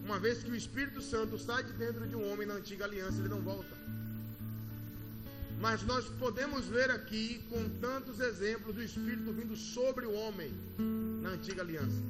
[0.05, 3.19] Uma vez que o Espírito Santo sai de dentro de um homem na antiga aliança,
[3.19, 3.75] ele não volta.
[5.59, 10.53] Mas nós podemos ver aqui com tantos exemplos do Espírito vindo sobre o homem
[11.21, 12.01] na antiga aliança.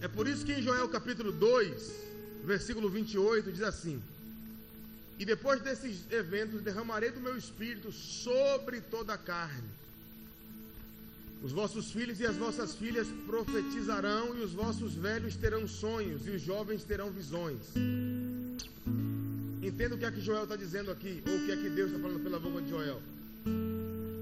[0.00, 1.92] É por isso que em Joel capítulo 2,
[2.44, 4.02] versículo 28, diz assim:
[5.18, 9.68] E depois desses eventos derramarei do meu espírito sobre toda a carne.
[11.42, 16.30] Os vossos filhos e as vossas filhas profetizarão, e os vossos velhos terão sonhos, e
[16.30, 17.62] os jovens terão visões.
[19.62, 21.90] Entenda o que é que Joel está dizendo aqui, ou o que é que Deus
[21.90, 23.02] está falando pela boca de Joel.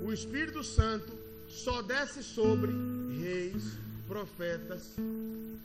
[0.04, 1.12] O Espírito Santo
[1.48, 2.72] só desce sobre
[3.20, 3.64] reis,
[4.08, 4.96] profetas,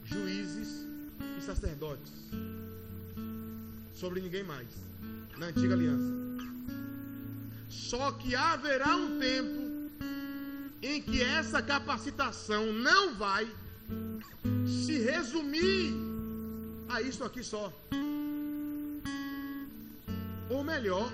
[0.04, 0.86] juízes
[1.38, 2.12] e sacerdotes.
[3.96, 4.68] Sobre ninguém mais.
[5.38, 6.12] Na antiga aliança.
[7.70, 9.62] Só que haverá um tempo
[10.82, 13.50] em que essa capacitação não vai
[14.68, 15.94] se resumir
[16.90, 17.74] a isso aqui só.
[20.50, 21.12] Ou melhor,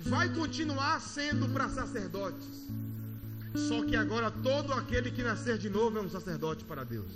[0.00, 2.64] vai continuar sendo para sacerdotes.
[3.54, 7.12] Só que agora todo aquele que nascer de novo é um sacerdote para Deus.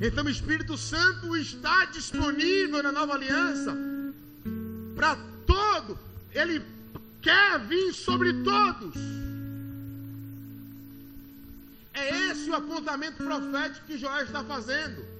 [0.00, 3.76] Então o Espírito Santo está disponível na nova aliança
[4.94, 5.16] para
[5.46, 5.98] todo.
[6.32, 6.62] Ele
[7.20, 8.94] quer vir sobre todos.
[11.92, 15.15] É esse o apontamento profético que Joel está fazendo.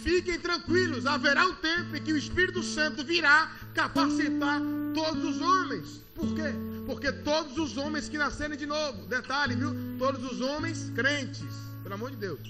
[0.00, 4.60] Fiquem tranquilos, haverá um tempo em que o Espírito Santo virá capacitar
[4.94, 6.02] todos os homens.
[6.14, 6.52] Por quê?
[6.86, 9.70] Porque todos os homens que nascerem de novo, detalhe, viu?
[9.98, 12.40] Todos os homens crentes, pelo amor de Deus.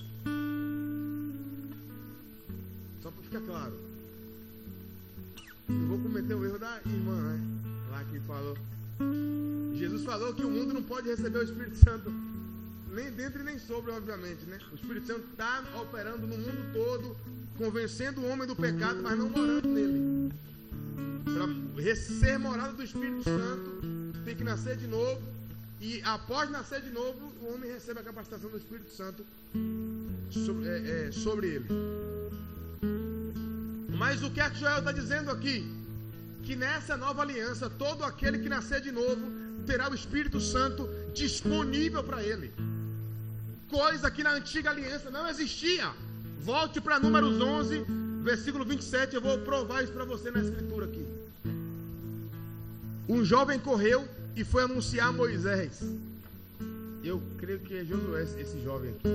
[3.02, 3.74] Só para ficar claro.
[5.68, 7.40] Não vou cometer o erro da irmã, né?
[7.90, 8.56] Lá que falou.
[9.74, 12.10] Jesus falou que o mundo não pode receber o Espírito Santo
[12.92, 14.58] nem dentro nem sobre, obviamente, né?
[14.70, 17.16] O Espírito Santo está operando no mundo todo,
[17.56, 20.32] convencendo o homem do pecado, mas não morando nele.
[21.24, 23.80] Para ser morada do Espírito Santo,
[24.24, 25.22] tem que nascer de novo.
[25.80, 29.26] E após nascer de novo, o homem recebe a capacitação do Espírito Santo
[30.30, 31.68] sobre, é, é, sobre ele.
[33.96, 35.66] Mas o que é Joel está dizendo aqui?
[36.42, 39.32] Que nessa nova aliança, todo aquele que nascer de novo
[39.64, 42.52] terá o Espírito Santo disponível para ele
[43.72, 45.90] coisa que na antiga aliança não existia.
[46.38, 47.86] Volte para Números 11,
[48.22, 49.14] versículo 27.
[49.14, 51.06] Eu vou provar isso para você na escritura aqui.
[53.08, 54.06] Um jovem correu
[54.36, 55.82] e foi anunciar a Moisés.
[57.02, 59.08] Eu creio que é Josué, esse jovem aqui.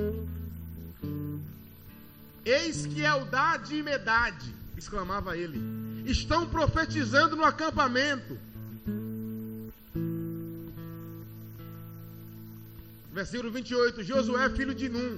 [2.43, 5.62] Eis que Eldade e Medade, exclamava ele,
[6.05, 8.38] estão profetizando no acampamento.
[13.18, 14.03] Versículo 28.
[14.03, 15.18] Josué, filho de Num,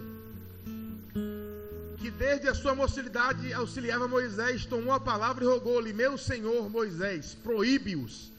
[1.97, 7.35] que desde a sua mocidade auxiliava Moisés, tomou a palavra e rogou-lhe: Meu senhor Moisés,
[7.43, 8.31] proíbe-os.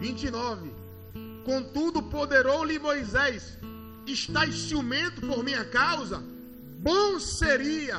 [0.00, 0.72] 29.
[1.44, 3.56] Contudo, poderou-lhe Moisés:
[4.08, 6.20] Estás ciumento por minha causa?
[6.80, 7.98] Bom seria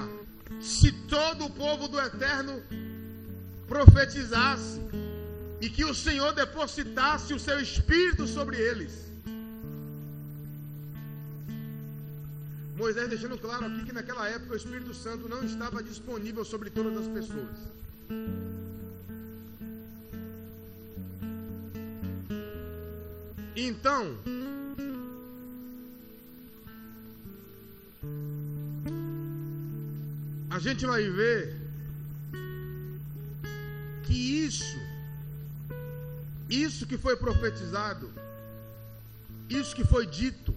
[0.59, 2.61] se todo o povo do Eterno
[3.65, 4.81] profetizasse
[5.61, 9.12] e que o Senhor depositasse o seu espírito sobre eles.
[12.75, 16.97] Moisés deixando claro aqui que naquela época o Espírito Santo não estava disponível sobre todas
[16.97, 17.57] as pessoas.
[23.55, 24.17] Então,
[30.49, 31.55] a gente vai ver
[34.03, 34.13] que
[34.45, 34.77] isso,
[36.49, 38.11] isso que foi profetizado,
[39.47, 40.52] isso que foi dito,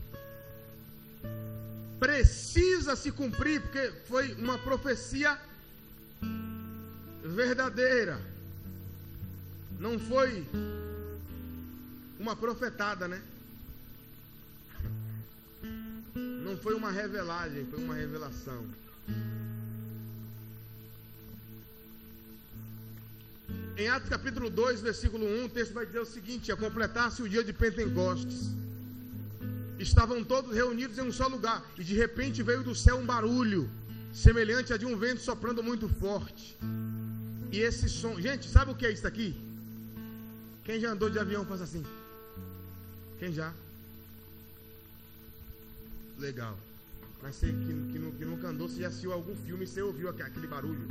[1.99, 5.39] precisa se cumprir, porque foi uma profecia
[7.23, 8.21] verdadeira.
[9.79, 10.47] Não foi
[12.19, 13.21] uma profetada, né?
[16.15, 18.65] Não foi uma revelagem, foi uma revelação.
[23.77, 27.29] Em Atos capítulo 2, versículo 1, o texto vai dizer o seguinte: a completar-se o
[27.29, 28.55] dia de Pentecostes
[29.79, 33.71] estavam todos reunidos em um só lugar, e de repente veio do céu um barulho,
[34.13, 36.57] semelhante a de um vento soprando muito forte.
[37.53, 39.37] E esse som, gente, sabe o que é isso aqui?
[40.65, 41.85] Quem já andou de avião faz assim?
[43.19, 43.53] Quem já?
[46.19, 46.59] Legal.
[47.23, 50.09] Mas você que, que, que nunca andou, você já assistiu algum filme e você ouviu
[50.09, 50.87] aquele barulho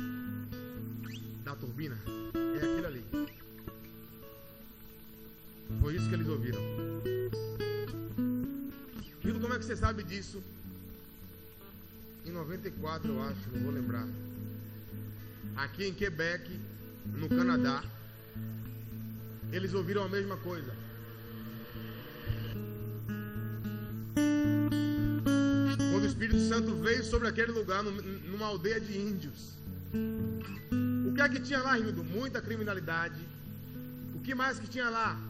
[1.44, 1.98] da turbina?
[2.34, 3.04] É aquilo ali.
[5.80, 6.60] Foi isso que eles ouviram.
[9.36, 10.42] Viu como é que você sabe disso?
[12.24, 14.08] Em 94, eu acho, não vou lembrar.
[15.54, 16.58] Aqui em Quebec,
[17.04, 17.84] no Canadá,
[19.52, 20.72] eles ouviram a mesma coisa.
[25.90, 29.52] Quando o Espírito Santo veio sobre aquele lugar, numa aldeia de índios.
[31.10, 32.02] O que é que tinha lá, Rildo?
[32.02, 33.20] Muita criminalidade.
[34.14, 35.20] O que mais que tinha lá?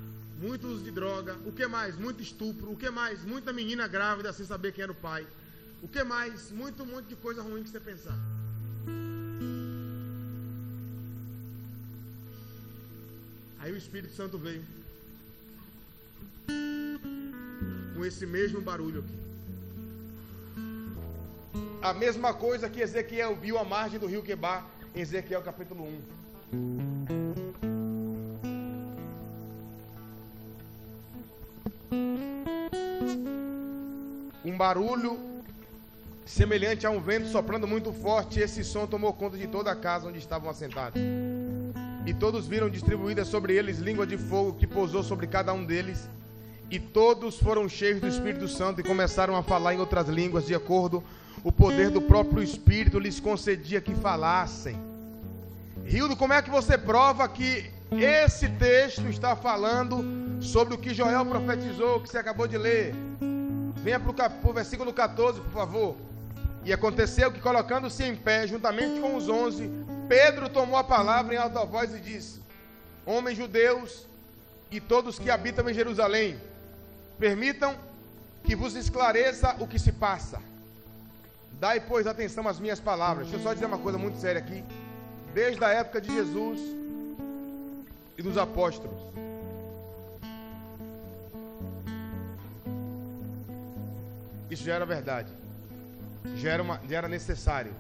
[0.41, 1.97] Muito uso de droga, o que mais?
[1.97, 3.25] Muito estupro, o que mais?
[3.25, 5.27] Muita menina grávida sem saber quem era o pai.
[5.83, 6.51] O que mais?
[6.51, 8.19] Muito, muito de coisa ruim que você pensar.
[13.59, 14.63] Aí o Espírito Santo veio
[17.95, 19.27] com esse mesmo barulho aqui.
[21.83, 27.26] A mesma coisa que Ezequiel viu à margem do rio Quebar, em Ezequiel capítulo 1.
[34.45, 35.19] Um barulho
[36.25, 40.09] semelhante a um vento soprando muito forte, esse som tomou conta de toda a casa
[40.09, 41.01] onde estavam assentados.
[42.05, 46.09] E todos viram distribuída sobre eles língua de fogo que pousou sobre cada um deles.
[46.71, 50.55] E todos foram cheios do Espírito Santo e começaram a falar em outras línguas, de
[50.55, 51.03] acordo
[51.45, 54.77] o poder do próprio Espírito lhes concedia que falassem.
[55.85, 61.25] Rildo, como é que você prova que esse texto está falando sobre o que Joel
[61.27, 62.95] profetizou, que você acabou de ler?
[63.77, 65.97] Venha para o versículo 14, por favor.
[66.65, 69.71] E aconteceu que, colocando-se em pé, juntamente com os onze,
[70.09, 72.41] Pedro tomou a palavra em alta voz e disse:
[73.05, 74.07] Homens judeus
[74.71, 76.41] e todos que habitam em Jerusalém,
[77.19, 77.77] permitam
[78.43, 80.41] que vos esclareça o que se passa.
[81.61, 83.29] Dai, pois, atenção às minhas palavras.
[83.29, 84.65] Deixa eu só dizer uma coisa muito séria aqui.
[85.33, 86.61] Desde a época de Jesus
[88.19, 89.01] e dos apóstolos,
[94.51, 95.33] isso já era verdade
[96.35, 97.73] já era, uma, já era necessário.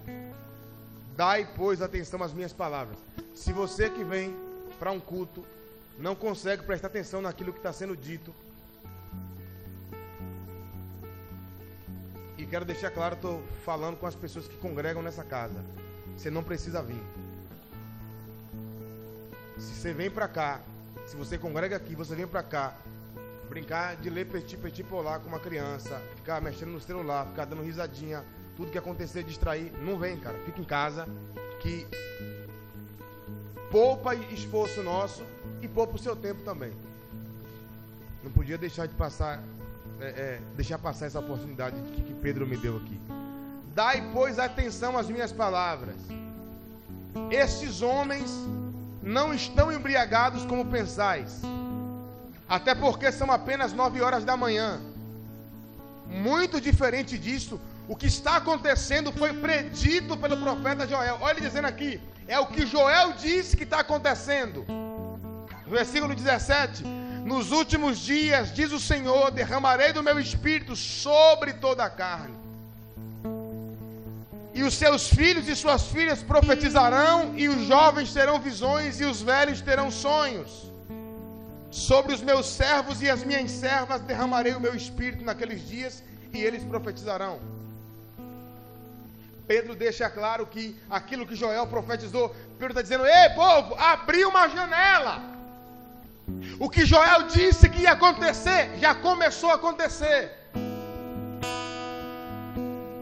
[1.17, 2.99] Dai, pois, atenção às minhas palavras.
[3.35, 4.37] Se você que vem
[4.79, 5.45] para um culto
[5.99, 8.35] não consegue prestar atenção naquilo que está sendo dito,
[12.37, 15.65] e quero deixar claro, estou falando com as pessoas que congregam nessa casa.
[16.17, 17.03] Você não precisa vir.
[19.57, 20.61] Se você vem para cá,
[21.07, 22.77] se você congrega aqui, você vem para cá,
[23.49, 27.63] brincar de ler petit petit polar com uma criança, ficar mexendo no celular, ficar dando
[27.63, 28.25] risadinha,
[28.57, 30.39] tudo que acontecer, distrair, não vem, cara.
[30.45, 31.07] Fica em casa,
[31.61, 31.87] que
[33.71, 35.25] poupa esforço nosso
[35.61, 36.73] e poupa o seu tempo também.
[38.25, 39.43] Não podia deixar de passar,
[40.01, 43.01] é, é, deixar passar essa oportunidade que, que Pedro me deu aqui.
[43.75, 45.97] Dai, pois, atenção às minhas palavras.
[47.31, 48.31] Estes homens
[49.03, 51.43] não estão embriagados como pensais,
[52.49, 54.81] até porque são apenas nove horas da manhã.
[56.07, 61.19] Muito diferente disso, o que está acontecendo foi predito pelo profeta Joel.
[61.21, 64.65] Olha ele dizendo aqui: é o que Joel disse que está acontecendo.
[65.67, 66.85] Versículo 17:
[67.25, 72.37] Nos últimos dias, diz o Senhor, derramarei do meu espírito sobre toda a carne.
[74.55, 79.21] E os seus filhos e suas filhas profetizarão, e os jovens terão visões, e os
[79.21, 80.66] velhos terão sonhos.
[81.71, 86.03] Sobre os meus servos e as minhas servas derramarei o meu espírito naqueles dias,
[86.33, 87.41] e eles profetizarão.
[89.47, 94.49] Pedro deixa claro que aquilo que Joel profetizou, Pedro está dizendo: Ei, povo, abriu uma
[94.49, 95.23] janela.
[96.59, 100.33] O que Joel disse que ia acontecer, já começou a acontecer.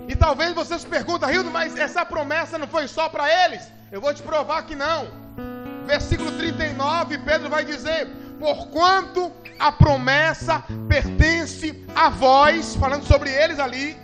[0.06, 3.62] E talvez você se pergunte, Rildo, mas essa promessa não foi só para eles?
[3.90, 5.08] Eu vou te provar que não.
[5.86, 8.08] Versículo 39, Pedro vai dizer:
[8.38, 13.96] Porquanto a promessa pertence a vós, falando sobre eles ali,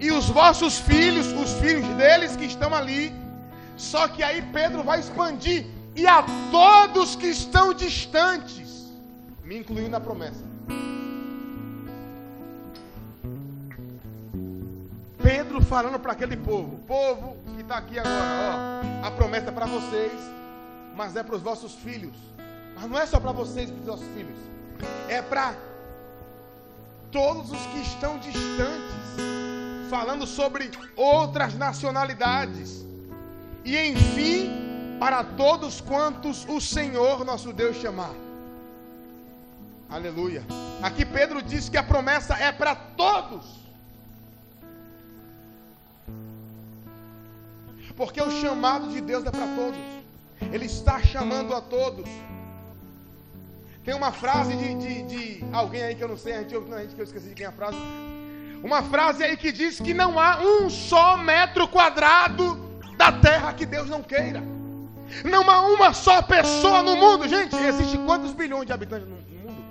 [0.00, 3.12] e os vossos filhos, os filhos deles que estão ali.
[3.76, 8.92] Só que aí Pedro vai expandir e a todos que estão distantes,
[9.44, 10.44] me incluindo na promessa.
[15.22, 19.66] Pedro falando para aquele povo, povo que está aqui agora, ó, a promessa é para
[19.66, 20.12] vocês,
[20.96, 22.16] mas é para os vossos filhos.
[22.80, 24.38] Mas não é só para vocês e para os vossos filhos,
[25.08, 25.56] é para
[27.10, 28.98] todos os que estão distantes
[29.90, 32.84] falando sobre outras nacionalidades.
[33.64, 38.14] E enfim, para todos quantos o Senhor nosso Deus chamar.
[39.90, 40.44] Aleluia.
[40.80, 43.58] Aqui Pedro diz que a promessa é para todos.
[47.96, 49.80] Porque o chamado de Deus é para todos.
[50.52, 52.08] Ele está chamando a todos.
[53.88, 56.78] Tem uma frase de, de, de, alguém aí que eu não sei, a gente, a
[56.80, 57.78] gente que eu esqueci de quem é a frase,
[58.62, 62.56] uma frase aí que diz que não há um só metro quadrado
[62.98, 64.42] da terra que Deus não queira.
[65.24, 67.26] Não há uma só pessoa no mundo.
[67.26, 69.64] Gente, existe quantos bilhões de habitantes no mundo?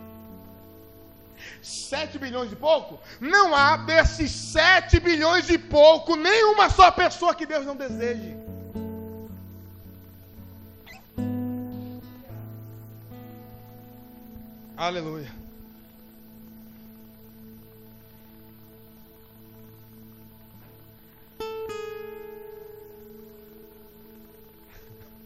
[1.62, 3.00] Sete bilhões e pouco?
[3.22, 8.47] Não há desses sete bilhões e pouco nenhuma só pessoa que Deus não deseje.
[14.78, 15.28] Aleluia.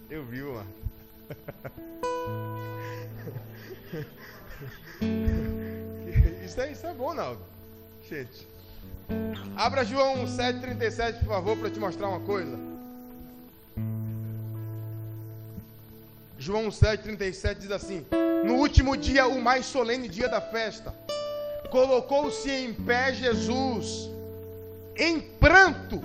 [0.10, 0.68] Eu vi, mano.
[6.46, 7.42] Isso é, isso é bom, Naldo.
[8.08, 8.48] Gente.
[9.58, 12.71] Abra João 7,37, por favor, para te mostrar uma coisa.
[16.42, 18.04] João 7,37 diz assim:
[18.44, 20.92] No último dia, o mais solene dia da festa,
[21.70, 24.10] colocou-se em pé Jesus,
[24.98, 26.02] em pranto.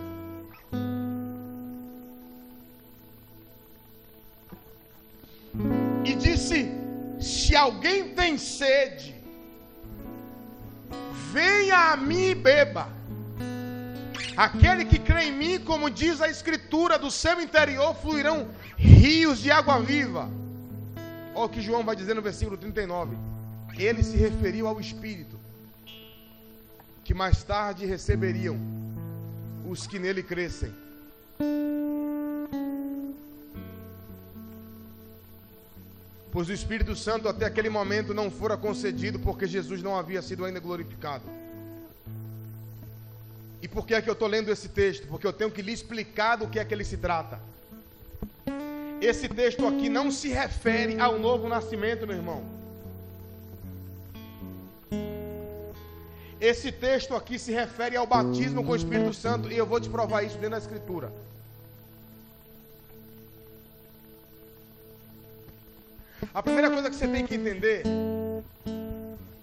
[6.05, 6.71] E disse:
[7.19, 9.17] Se alguém tem sede,
[11.33, 12.91] venha a mim e beba.
[14.37, 19.51] Aquele que crê em mim, como diz a Escritura, do seu interior fluirão rios de
[19.51, 20.29] água viva.
[21.35, 23.17] Olha o que João vai dizer no versículo 39.
[23.79, 25.39] Ele se referiu ao Espírito,
[27.03, 28.59] que mais tarde receberiam
[29.67, 30.73] os que nele crescem.
[36.31, 40.45] Pois o Espírito Santo até aquele momento não fora concedido, porque Jesus não havia sido
[40.45, 41.25] ainda glorificado.
[43.67, 45.09] E por que é que eu estou lendo esse texto?
[45.09, 47.41] Porque eu tenho que lhe explicar do que é que ele se trata.
[49.01, 52.45] Esse texto aqui não se refere ao novo nascimento, meu irmão.
[56.41, 59.89] Esse texto aqui se refere ao batismo com o Espírito Santo e eu vou te
[59.89, 61.13] provar isso dentro da Escritura.
[66.33, 67.83] A primeira coisa que você tem que entender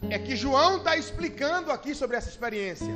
[0.09, 2.95] é que João está explicando aqui sobre essa experiência.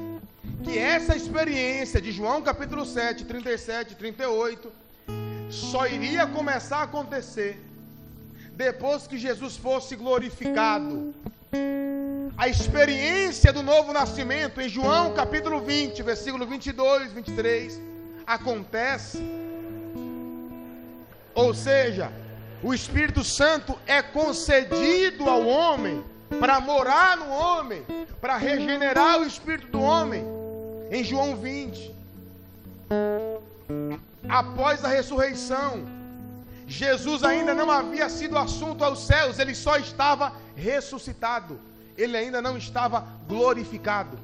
[0.63, 4.71] Que essa experiência de João capítulo 7, 37, 38,
[5.49, 7.63] só iria começar a acontecer
[8.53, 11.13] depois que Jesus fosse glorificado.
[12.37, 17.79] A experiência do novo nascimento em João capítulo 20, versículo 22, 23,
[18.25, 19.19] acontece.
[21.33, 22.11] Ou seja,
[22.63, 26.03] o Espírito Santo é concedido ao homem
[26.39, 27.85] para morar no homem,
[28.19, 30.25] para regenerar o espírito do homem.
[30.89, 31.93] Em João 20,
[34.27, 35.85] após a ressurreição,
[36.65, 41.59] Jesus ainda não havia sido assunto aos céus, ele só estava ressuscitado,
[41.97, 44.17] ele ainda não estava glorificado.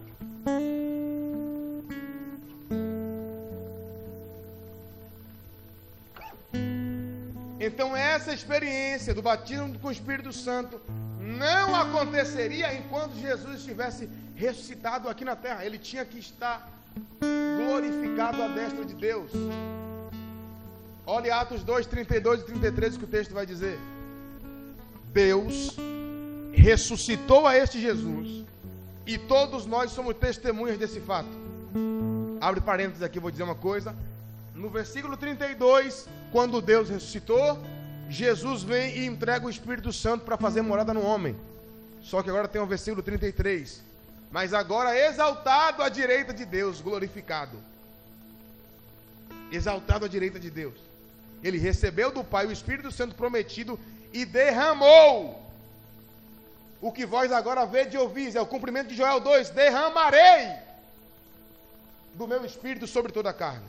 [7.59, 10.81] Então, essa experiência do batismo com o Espírito Santo
[11.19, 15.65] não aconteceria enquanto Jesus estivesse ressuscitado aqui na terra.
[15.65, 16.69] Ele tinha que estar
[17.57, 19.31] glorificado à destra de Deus.
[21.05, 23.77] Olhe Atos 2, 32 e 33 que o texto vai dizer.
[25.11, 25.75] Deus
[26.53, 28.45] ressuscitou a este Jesus
[29.05, 31.29] e todos nós somos testemunhas desse fato.
[32.39, 33.95] Abre parênteses aqui, vou dizer uma coisa.
[34.55, 37.59] No versículo 32, quando Deus ressuscitou,
[38.09, 41.35] Jesus vem e entrega o Espírito Santo para fazer morada no homem.
[42.01, 43.83] Só que agora tem o versículo 33.
[44.33, 47.55] Mas agora exaltado à direita de Deus, glorificado.
[49.51, 50.73] Exaltado à direita de Deus.
[51.43, 53.79] Ele recebeu do Pai o Espírito Santo prometido
[54.11, 55.39] e derramou.
[56.81, 60.55] O que vós agora vede e ouvis é o cumprimento de Joel 2: derramarei
[62.15, 63.67] do meu espírito sobre toda a carne.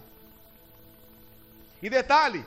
[1.82, 2.42] E detalhe,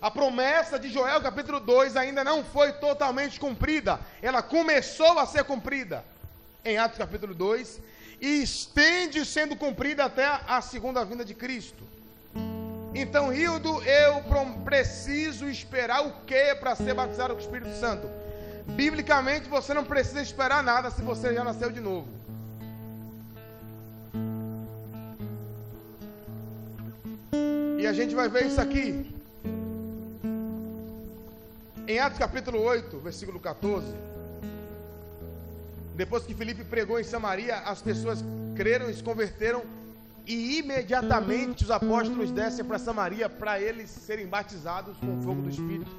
[0.00, 3.98] a promessa de Joel capítulo 2 ainda não foi totalmente cumprida.
[4.22, 6.04] Ela começou a ser cumprida
[6.66, 7.80] em Atos capítulo 2
[8.20, 11.84] e estende sendo cumprida até a segunda vinda de Cristo.
[12.94, 14.22] Então, Hildo, eu
[14.64, 18.08] preciso esperar o que para ser batizado com o Espírito Santo?
[18.66, 22.08] Biblicamente, você não precisa esperar nada se você já nasceu de novo.
[27.78, 29.14] E a gente vai ver isso aqui
[31.86, 33.86] em Atos capítulo 8, versículo 14,
[35.96, 38.22] depois que Felipe pregou em Samaria, as pessoas
[38.54, 39.64] creram e se converteram,
[40.26, 45.48] e imediatamente os apóstolos descem para Samaria para eles serem batizados com o fogo do
[45.48, 45.90] Espírito.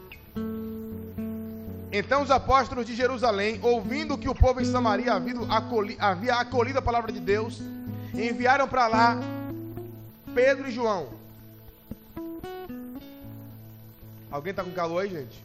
[1.92, 5.14] Então os apóstolos de Jerusalém, ouvindo que o povo em Samaria
[6.00, 7.62] havia acolhido a palavra de Deus,
[8.14, 9.18] enviaram para lá
[10.36, 11.08] Pedro e João.
[14.30, 15.44] Alguém está com calor aí, gente?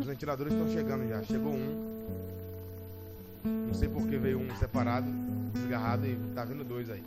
[0.00, 1.22] Os ventiladores estão chegando já.
[1.22, 1.88] Chegou um.
[3.44, 5.10] Não sei por que veio um separado,
[5.52, 7.04] desgarrado e tá vindo dois aí.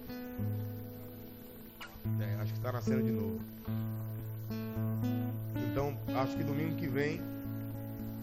[2.19, 3.39] É, acho que está nascendo de novo.
[5.71, 7.21] Então, acho que domingo que vem,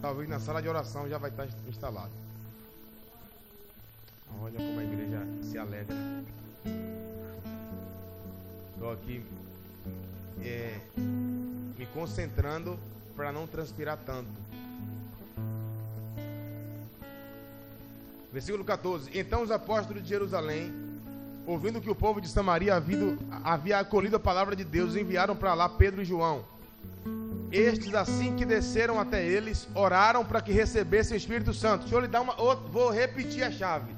[0.00, 2.12] talvez na sala de oração já vai estar instalado.
[4.42, 5.96] Olha como a igreja se alegra.
[8.72, 9.22] Estou aqui
[10.42, 12.78] é, me concentrando
[13.14, 14.30] para não transpirar tanto.
[18.32, 20.72] Versículo 14: Então os apóstolos de Jerusalém,
[21.46, 25.54] ouvindo que o povo de Samaria havia, havia acolhido a palavra de Deus, enviaram para
[25.54, 26.44] lá Pedro e João.
[27.50, 31.80] Estes, assim que desceram até eles, oraram para que recebessem o Espírito Santo.
[31.80, 32.34] Deixa eu lhe dar uma.
[32.34, 33.92] Vou repetir a chave.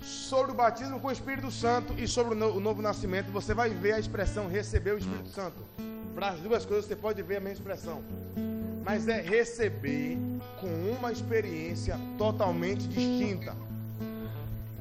[0.00, 3.92] sobre o batismo com o Espírito Santo e sobre o novo nascimento, você vai ver
[3.92, 5.64] a expressão receber o Espírito Santo.
[6.12, 8.02] Para as duas coisas você pode ver a mesma expressão.
[8.84, 10.18] Mas é receber
[10.60, 13.54] com uma experiência totalmente distinta.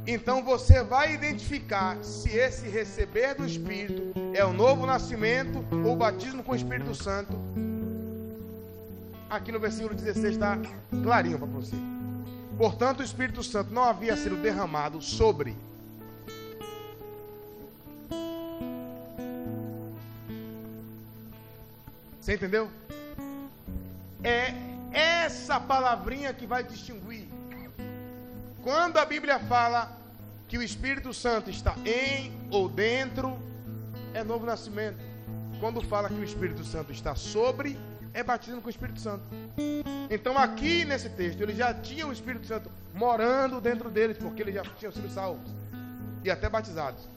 [0.06, 5.96] Então você vai identificar se esse receber do Espírito é o novo nascimento ou o
[5.96, 7.38] batismo com o Espírito Santo.
[9.30, 10.58] Aqui no versículo 16 está
[11.04, 11.76] clarinho para você.
[12.58, 15.56] Portanto, o Espírito Santo não havia sido derramado sobre.
[22.20, 22.70] Você entendeu?
[24.24, 24.54] É
[24.92, 27.28] essa palavrinha que vai distinguir.
[28.62, 29.98] Quando a Bíblia fala
[30.48, 33.40] que o Espírito Santo está em ou dentro,
[34.14, 35.00] é novo nascimento.
[35.60, 37.78] Quando fala que o Espírito Santo está sobre,
[38.14, 39.24] é batismo com o Espírito Santo.
[40.10, 44.56] Então, aqui nesse texto, ele já tinha o Espírito Santo morando dentro deles, porque eles
[44.56, 45.50] já tinham sido salvos
[46.24, 47.10] e até batizados.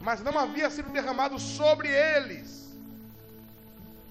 [0.00, 2.67] Mas não havia sido derramado sobre eles.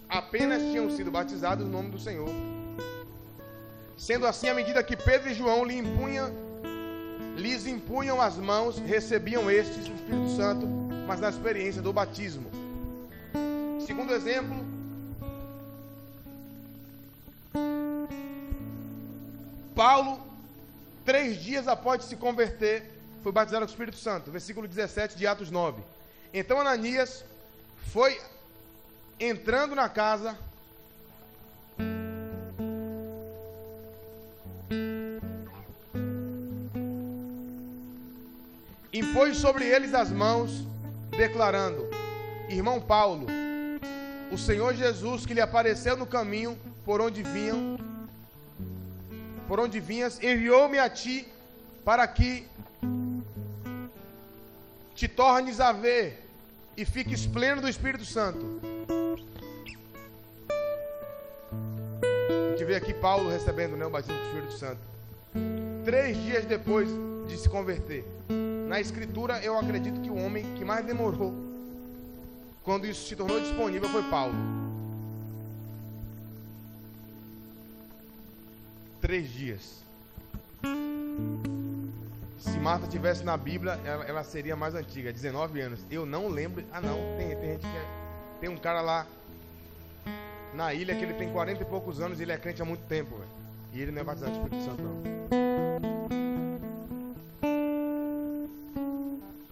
[0.10, 2.30] Apenas tinham sido batizados no nome do Senhor.
[3.98, 6.32] Sendo assim, à medida que Pedro e João lhe impunham,
[7.36, 10.66] lhes impunham as mãos, recebiam estes o Espírito Santo,
[11.08, 12.50] mas na experiência do batismo.
[13.86, 14.66] Segundo exemplo,
[19.76, 20.20] Paulo,
[21.06, 22.92] três dias após se converter,
[23.22, 24.32] foi batizado com o Espírito Santo.
[24.32, 25.82] Versículo 17 de Atos 9.
[26.34, 27.26] Então Ananias
[27.94, 28.20] foi
[29.20, 30.38] entrando na casa.
[38.94, 40.66] Impôs sobre eles as mãos,
[41.12, 41.88] declarando:
[42.50, 43.28] Irmão Paulo,
[44.32, 47.78] o Senhor Jesus que lhe apareceu no caminho por onde vinham
[49.48, 51.28] por onde vinhas, enviou-me a ti
[51.86, 52.46] para que
[54.94, 56.28] te tornes a ver
[56.76, 58.60] e fiques pleno do Espírito Santo.
[62.68, 64.82] Vê aqui Paulo recebendo né, o batismo do Espírito Santo.
[65.86, 66.90] Três dias depois
[67.28, 68.06] de se converter.
[68.68, 71.34] Na Escritura, eu acredito que o homem que mais demorou
[72.64, 74.36] quando isso se tornou disponível foi Paulo.
[79.00, 79.82] três dias.
[82.38, 85.86] Se Marta tivesse na Bíblia, ela, ela, seria mais antiga, 19 anos.
[85.90, 86.66] Eu não lembro.
[86.74, 87.86] Ah, não, tem, tem gente que é,
[88.42, 89.08] tem um cara lá
[90.58, 92.84] na ilha que ele tem 40 e poucos anos e ele é crente há muito
[92.86, 93.30] tempo, véio.
[93.74, 94.98] E ele não é batizado de Espírito Santo, não.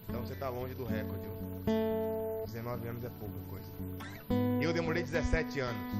[0.08, 1.28] Então você está longe do recorde.
[2.46, 3.70] 19 anos é pouca coisa.
[4.60, 5.92] Eu demorei 17 anos.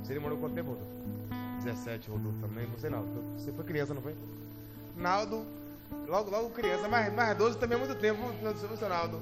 [0.00, 0.78] Você demorou quanto tempo?
[1.64, 2.66] 17, Rodolfo também.
[2.66, 3.02] Você não.
[3.36, 4.14] Você foi criança, não foi?
[4.96, 5.44] Naldo,
[6.06, 8.20] logo, logo criança, mas, mais 12 também é muito tempo,
[8.78, 9.20] seu Naldo.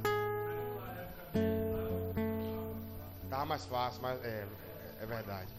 [3.30, 4.46] Tá mais fácil, mas é,
[5.02, 5.50] é verdade.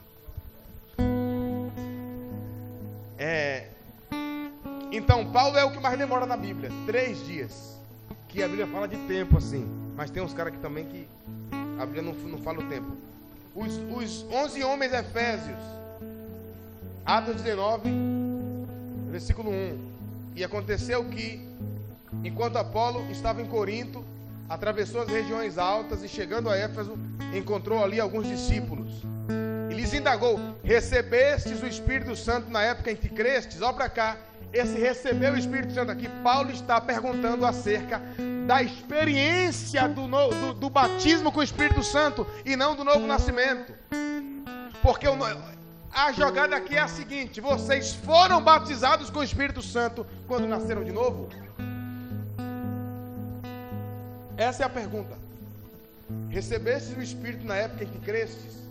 [3.17, 3.67] É,
[4.91, 6.69] então, Paulo é o que mais demora na Bíblia.
[6.85, 7.79] Três dias.
[8.27, 9.67] Que a Bíblia fala de tempo assim.
[9.95, 11.07] Mas tem uns caras aqui também que
[11.79, 12.95] a Bíblia não, não fala o tempo.
[13.55, 15.59] Os, os 11 homens efésios
[17.05, 17.89] Atos 19,
[19.09, 19.93] versículo 1.
[20.35, 21.45] E aconteceu que,
[22.23, 24.05] enquanto Apolo estava em Corinto,
[24.47, 26.97] atravessou as regiões altas e, chegando a Éfeso,
[27.35, 29.12] encontrou ali alguns discípulos.
[29.97, 33.61] Indagou: Recebestes o Espírito Santo na época em que crestes?
[33.61, 34.17] Olha para cá.
[34.51, 37.99] Esse receber o Espírito Santo aqui, Paulo está perguntando acerca
[38.45, 43.73] da experiência do, do, do batismo com o Espírito Santo e não do novo nascimento.
[44.83, 45.17] Porque o,
[45.91, 50.83] a jogada aqui é a seguinte: vocês foram batizados com o Espírito Santo quando nasceram
[50.83, 51.29] de novo?
[54.37, 55.17] Essa é a pergunta.
[56.29, 58.62] Recebestes o Espírito na época em que crestes?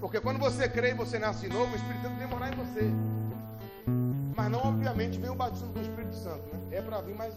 [0.00, 2.56] Porque quando você crê e você nasce de novo, o Espírito Santo vem morar em
[2.56, 2.90] você.
[4.36, 6.42] Mas não, obviamente, vem o batismo com o Espírito Santo.
[6.52, 6.78] Né?
[6.78, 7.34] É para vir, mas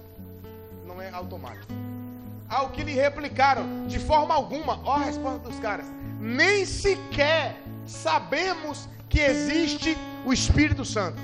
[0.85, 1.73] não é automático.
[2.47, 5.87] Ao que lhe replicaram, de forma alguma, ó a resposta dos caras:
[6.19, 11.19] nem sequer sabemos que existe o Espírito Santo.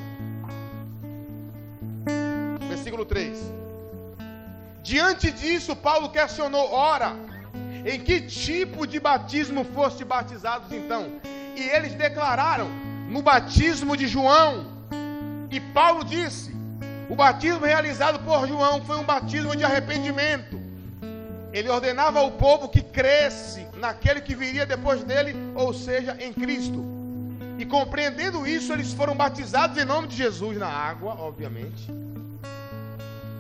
[2.68, 3.54] Versículo 3.
[4.82, 7.16] Diante disso, Paulo questionou: ora,
[7.86, 11.20] em que tipo de batismo foste batizados então?
[11.56, 12.70] E eles declararam:
[13.10, 14.78] no batismo de João.
[15.50, 16.56] E Paulo disse:
[17.10, 20.60] o batismo realizado por João foi um batismo de arrependimento.
[21.54, 26.86] Ele ordenava ao povo que cresce naquele que viria depois dele, ou seja, em Cristo.
[27.58, 31.92] E compreendendo isso, eles foram batizados em nome de Jesus na água, obviamente.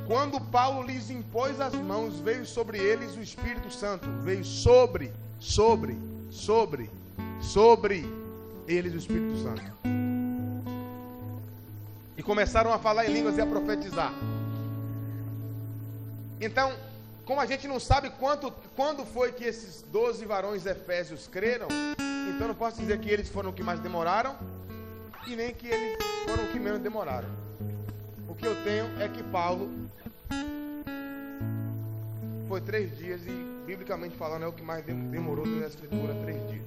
[0.07, 4.09] Quando Paulo lhes impôs as mãos, veio sobre eles o Espírito Santo.
[4.21, 5.97] Veio sobre, sobre,
[6.29, 6.89] sobre,
[7.41, 8.05] sobre
[8.65, 9.61] eles o Espírito Santo.
[12.15, 14.13] E começaram a falar em línguas e a profetizar.
[16.39, 16.71] Então,
[17.25, 21.67] como a gente não sabe quanto, quando foi que esses 12 varões efésios creram,
[22.33, 24.37] então não posso dizer que eles foram os que mais demoraram
[25.27, 27.46] e nem que eles foram os que menos demoraram.
[28.37, 29.69] Que eu tenho é que Paulo
[32.47, 33.31] foi três dias e,
[33.65, 36.65] biblicamente falando, é o que mais demorou na escritura, três dias.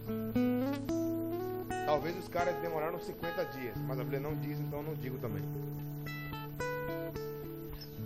[1.86, 5.42] Talvez os caras demoraram 50 dias, mas a Bíblia não diz, então não digo também.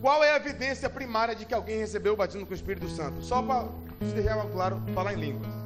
[0.01, 3.23] Qual é a evidência primária de que alguém recebeu o batismo com o Espírito Santo?
[3.23, 3.69] Só para
[4.15, 5.64] deixar claro, falar em línguas.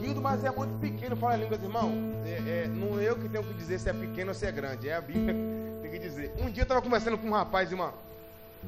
[0.00, 1.92] Rildo, mas é muito pequeno falar em línguas, irmão.
[2.24, 4.52] É, é, não é eu que tenho que dizer se é pequeno ou se é
[4.52, 4.88] grande.
[4.88, 5.34] É a Bíblia
[5.76, 6.32] que tem que dizer.
[6.38, 7.92] Um dia eu estava conversando com um rapaz, uma,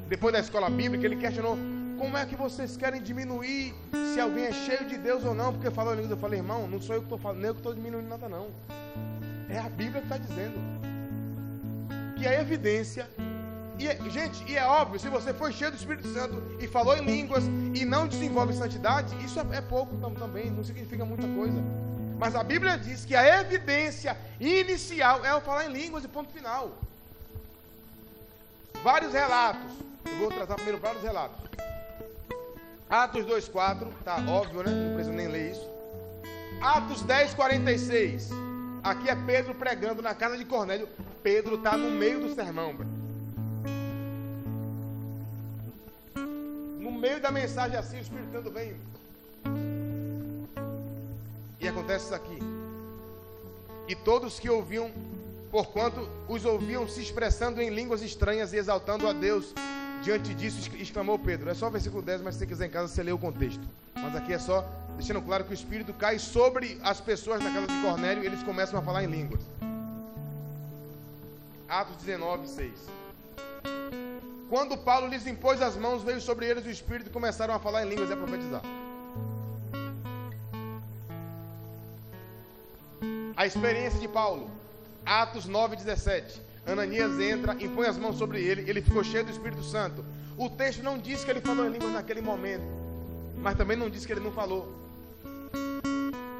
[0.07, 1.57] depois da escola bíblica, ele questionou
[1.97, 3.73] como é que vocês querem diminuir
[4.13, 6.11] se alguém é cheio de Deus ou não, porque falou línguas.
[6.11, 8.29] Eu falei, irmão, não sou eu que estou falando, nem eu que estou diminuindo nada,
[8.29, 8.47] não.
[9.49, 10.59] É a Bíblia que está dizendo.
[12.15, 13.09] Que é evidência
[13.79, 17.03] e, gente, e é óbvio, se você foi cheio do Espírito Santo e falou em
[17.03, 17.43] línguas
[17.73, 21.61] e não desenvolve santidade, isso é, é pouco também, não significa muita coisa.
[22.19, 26.31] Mas a Bíblia diz que a evidência inicial é o falar em línguas e ponto
[26.31, 26.71] final.
[28.83, 29.71] Vários relatos.
[30.05, 31.39] Eu vou tratar primeiro vários relatos.
[32.89, 34.71] Atos 2,4, tá óbvio, né?
[34.71, 35.67] Não preciso nem ler isso.
[36.61, 38.29] Atos 10, 46.
[38.83, 40.87] Aqui é Pedro pregando na casa de Cornélio.
[41.23, 43.02] Pedro está no meio do sermão, bro.
[47.03, 48.77] Meio da mensagem assim, o Espírito Santo vem.
[51.59, 52.39] E acontece isso aqui.
[53.89, 54.89] E todos que ouviam,
[55.51, 59.53] porquanto os ouviam se expressando em línguas estranhas e exaltando a Deus,
[60.01, 61.49] diante disso exclamou Pedro.
[61.49, 63.67] É só o versículo 10, mas se você quiser em casa, você lê o contexto.
[63.95, 67.67] Mas aqui é só deixando claro que o Espírito cai sobre as pessoas na casa
[67.67, 69.41] de Cornélio e eles começam a falar em línguas.
[71.67, 72.71] Atos 19, 6.
[74.49, 77.85] Quando Paulo lhes impôs as mãos, veio sobre eles o Espírito e começaram a falar
[77.85, 78.61] em línguas e a profetizar.
[83.35, 84.49] A experiência de Paulo,
[85.05, 86.39] Atos 9,17.
[86.65, 90.05] Ananias entra, impõe as mãos sobre ele, ele ficou cheio do Espírito Santo.
[90.37, 92.63] O texto não diz que ele falou em línguas naquele momento,
[93.37, 94.73] mas também não diz que ele não falou.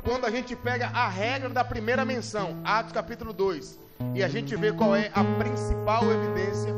[0.04, 3.80] Quando a gente pega a regra da primeira menção, Atos capítulo 2,
[4.16, 6.74] e a gente vê qual é a principal evidência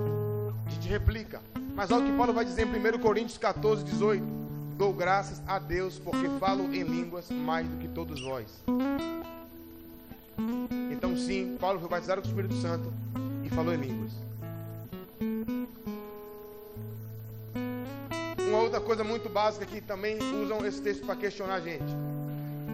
[0.75, 1.41] gente replica.
[1.73, 4.23] Mas olha o que Paulo vai dizer em 1 Coríntios 14, 18.
[4.77, 8.63] Dou graças a Deus porque falo em línguas mais do que todos vós.
[10.91, 12.91] Então, sim, Paulo foi batizado com o Espírito Santo
[13.43, 14.11] e falou em línguas.
[18.47, 21.95] Uma outra coisa muito básica que também usam esse texto para questionar a gente.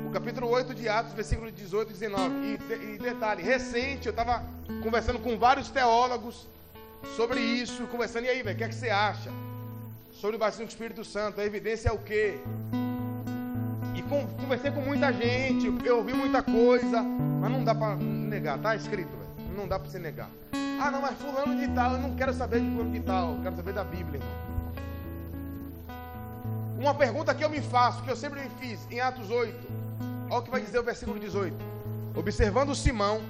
[0.08, 2.36] O capítulo 8 de Atos, versículo 18 e 19.
[2.36, 4.44] E, e detalhe, recente, eu estava
[4.84, 6.48] conversando com vários teólogos
[7.16, 8.26] sobre isso, conversando.
[8.26, 9.30] E aí, velho, o que é que você acha?
[10.12, 12.40] Sobre o batismo do Espírito Santo, a evidência é o quê?
[13.96, 14.02] E
[14.42, 19.10] conversei com muita gente, eu ouvi muita coisa, mas não dá para negar, tá escrito,
[19.10, 19.52] velho.
[19.56, 20.30] Não dá para você negar.
[20.80, 23.42] Ah, não, mas fulano de tal, eu não quero saber de fulano de tal, eu
[23.42, 24.52] quero saber da Bíblia, irmão.
[26.80, 29.56] Uma pergunta que eu me faço, que eu sempre me fiz, em Atos 8.
[30.30, 31.56] Olha o que vai dizer o versículo 18.
[32.16, 33.22] Observando Simão,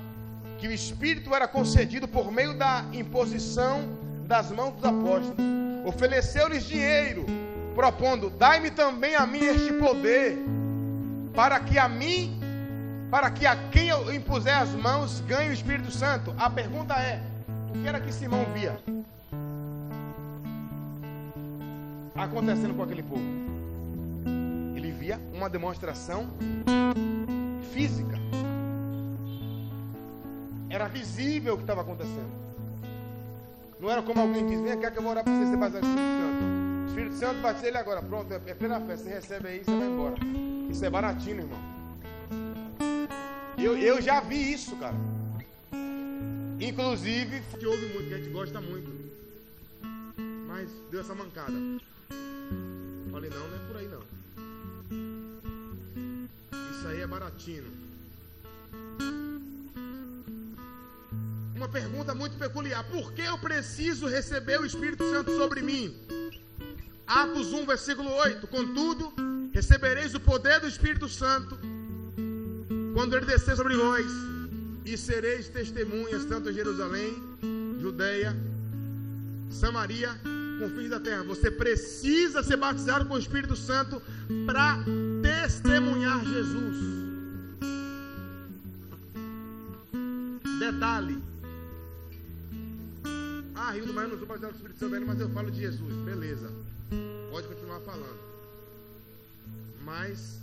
[0.61, 3.97] que o Espírito era concedido por meio da imposição
[4.27, 5.35] das mãos dos apóstolos.
[5.83, 7.25] Ofereceu-lhes dinheiro,
[7.73, 10.37] propondo: Dai-me também a mim este poder,
[11.33, 12.39] para que a mim,
[13.09, 16.31] para que a quem eu impuser as mãos ganhe o Espírito Santo.
[16.37, 17.19] A pergunta é:
[17.71, 18.77] o que era que Simão via
[22.15, 23.25] acontecendo com aquele povo?
[24.75, 26.29] Ele via uma demonstração
[27.73, 28.20] física.
[30.71, 32.31] Era visível o que estava acontecendo.
[33.77, 35.85] Não era como alguém diz, vem cá que eu vou orar para você ser batizado
[35.85, 36.87] no Espírito Santo.
[36.87, 38.01] Espírito Santo bate ele agora.
[38.01, 38.95] Pronto, é, plena fé.
[38.95, 40.15] Você recebe aí você vai embora.
[40.69, 41.59] Isso é baratinho, irmão.
[43.57, 44.95] Eu, eu já vi isso, cara.
[46.59, 48.89] Inclusive, que houve muito, que a gente gosta muito.
[50.47, 51.51] Mas deu essa mancada.
[53.11, 54.03] Falei, não, não é por aí não.
[56.71, 57.90] Isso aí é baratinho.
[61.61, 65.95] Uma pergunta muito peculiar: por que eu preciso receber o Espírito Santo sobre mim?
[67.05, 69.13] Atos 1, versículo 8: Contudo,
[69.53, 71.59] recebereis o poder do Espírito Santo
[72.95, 74.07] quando ele descer sobre vós,
[74.85, 77.13] e sereis testemunhas tanto em Jerusalém,
[77.79, 78.35] Judeia,
[79.49, 80.19] Samaria,
[80.59, 81.23] confins da terra.
[81.23, 84.01] Você precisa ser batizado com o Espírito Santo
[84.47, 84.79] para
[85.21, 86.77] testemunhar Jesus.
[90.59, 91.30] Detalhe.
[93.55, 95.51] Ah, Rio mas eu não sou batizado com o Espírito Santo ainda, mas eu falo
[95.51, 95.93] de Jesus.
[96.05, 96.51] Beleza.
[97.29, 98.19] Pode continuar falando.
[99.83, 100.39] Mas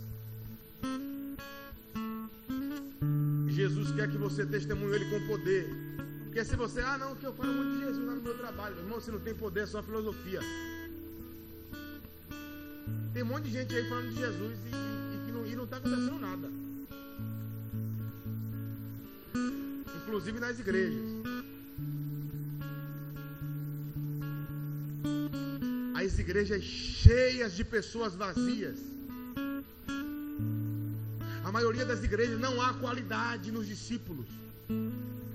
[3.47, 5.69] Jesus quer que você testemunhe Ele com poder.
[6.25, 8.77] Porque se você, ah, não, que eu falo muito de Jesus lá no meu trabalho,
[8.77, 10.39] irmão, você não tem poder, é só filosofia.
[13.13, 16.19] Tem um monte de gente aí falando de Jesus e, e, e não está acontecendo
[16.19, 16.49] nada.
[20.03, 21.38] Inclusive nas igrejas.
[25.95, 28.79] As igrejas cheias de pessoas vazias.
[31.43, 34.27] A maioria das igrejas não há qualidade nos discípulos.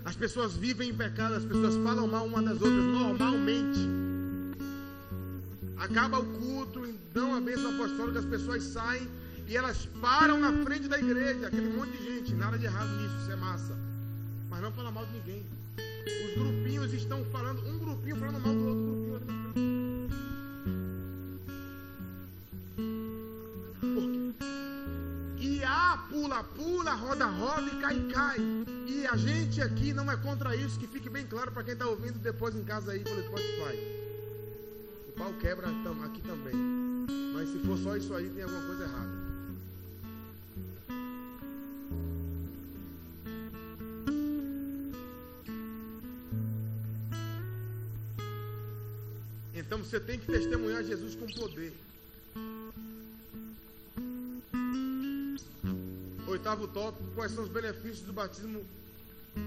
[0.04, 3.80] As pessoas vivem em pecado, as pessoas falam mal uma das outras normalmente.
[5.76, 9.08] Acaba o culto, dão a bênção apostólica, as pessoas saem
[9.46, 13.16] e elas param na frente da igreja, aquele monte de gente, nada de errado nisso,
[13.22, 13.76] isso é massa.
[14.48, 15.46] Mas não fala mal de ninguém.
[16.26, 19.04] Os grupinhos estão falando, um grupinho falando mal do outro grupinho.
[26.42, 28.38] pula, roda, roda e cai, cai.
[28.86, 31.86] E a gente aqui não é contra isso, que fique bem claro para quem está
[31.86, 33.78] ouvindo depois em casa aí pelo Spotify.
[35.08, 36.54] O pau quebra aqui também.
[37.34, 39.23] Mas se for só isso aí, tem alguma coisa errada.
[49.84, 51.72] Você tem que testemunhar Jesus com poder.
[56.26, 58.64] oitavo tópico, quais são os benefícios do batismo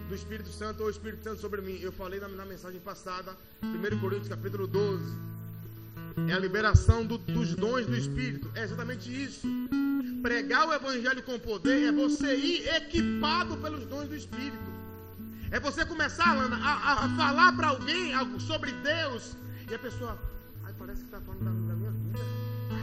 [0.07, 1.79] do Espírito Santo ou Espírito Santo sobre mim.
[1.81, 5.03] Eu falei na, na mensagem passada, 1 Coríntios capítulo 12.
[6.29, 8.49] É a liberação do, dos dons do Espírito.
[8.55, 9.47] É exatamente isso.
[10.21, 14.67] Pregar o Evangelho com poder é você ir equipado pelos dons do Espírito.
[15.51, 19.35] É você começar, Lana, a, a falar para alguém algo sobre Deus.
[19.69, 20.17] E a pessoa,
[21.05, 22.19] está falando da, minha vida.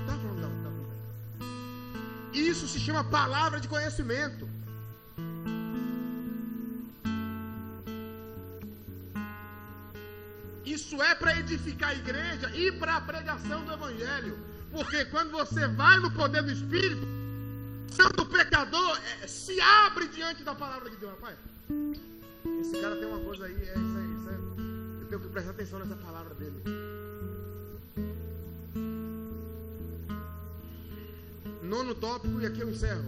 [0.00, 0.74] Está falando da, da
[2.34, 4.48] isso se chama palavra de conhecimento.
[10.64, 14.38] Isso é para edificar a igreja e para a pregação do Evangelho.
[14.72, 17.06] Porque quando você vai no poder do Espírito,
[17.92, 21.12] santo pecador é, se abre diante da palavra de Deus.
[21.12, 21.38] Rapaz,
[22.60, 25.00] esse cara tem uma coisa aí, é isso aí, isso aí.
[25.00, 26.60] Eu tenho que prestar atenção nessa palavra dele.
[31.64, 33.04] Nono tópico, e aqui eu encerro.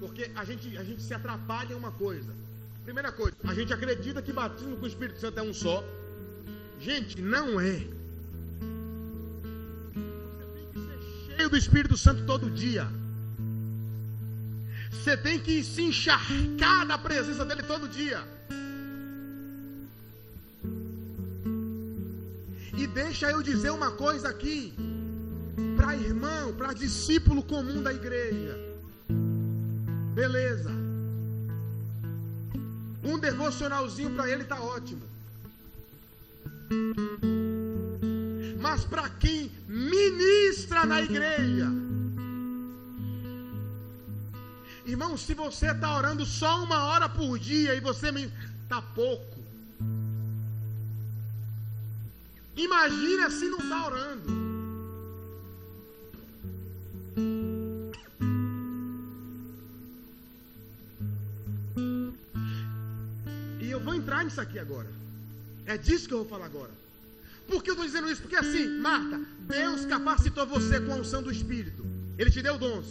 [0.00, 2.32] Porque a gente, a gente se atrapalha em uma coisa.
[2.84, 5.82] Primeira coisa, a gente acredita que batismo com o Espírito Santo é um só.
[6.78, 7.86] Gente, não é.
[10.34, 12.86] Você tem que ser cheio do Espírito Santo todo dia.
[14.90, 18.22] Você tem que se encharcar da presença dele todo dia.
[22.76, 24.74] E deixa eu dizer uma coisa aqui,
[25.76, 28.58] para irmão, para discípulo comum da igreja.
[30.14, 30.70] Beleza.
[33.02, 35.02] Um devocionalzinho para ele está ótimo.
[38.60, 41.68] Mas para quem ministra na igreja,
[44.86, 49.33] irmão, se você está orando só uma hora por dia e você está pouco.
[52.56, 54.44] Imagina se não está orando.
[63.60, 64.88] E eu vou entrar nisso aqui agora.
[65.66, 66.70] É disso que eu vou falar agora.
[67.48, 68.22] Por que eu estou dizendo isso?
[68.22, 71.84] Porque assim, Marta, Deus capacitou você com a unção do Espírito.
[72.16, 72.86] Ele te deu dons.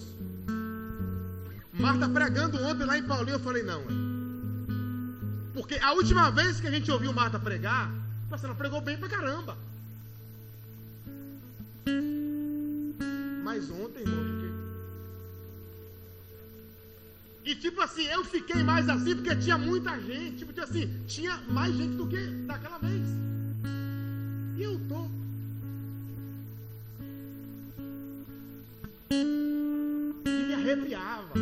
[1.71, 3.83] Marta pregando ontem lá em Paulinho, eu falei, não.
[5.53, 7.91] Porque a última vez que a gente ouviu Marta pregar,
[8.33, 9.55] Pastor, ela pregou bem pra caramba.
[13.43, 14.51] Mas ontem, irmão, fiquei.
[17.45, 20.37] E tipo assim, eu fiquei mais assim porque tinha muita gente.
[20.37, 23.07] Tipo assim, tinha mais gente do que daquela vez.
[24.57, 25.05] E eu tô.
[29.11, 31.33] E me arrepiava.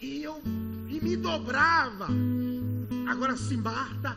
[0.00, 0.40] E eu
[0.88, 2.06] e me dobrava.
[3.08, 4.14] Agora sim, Marta,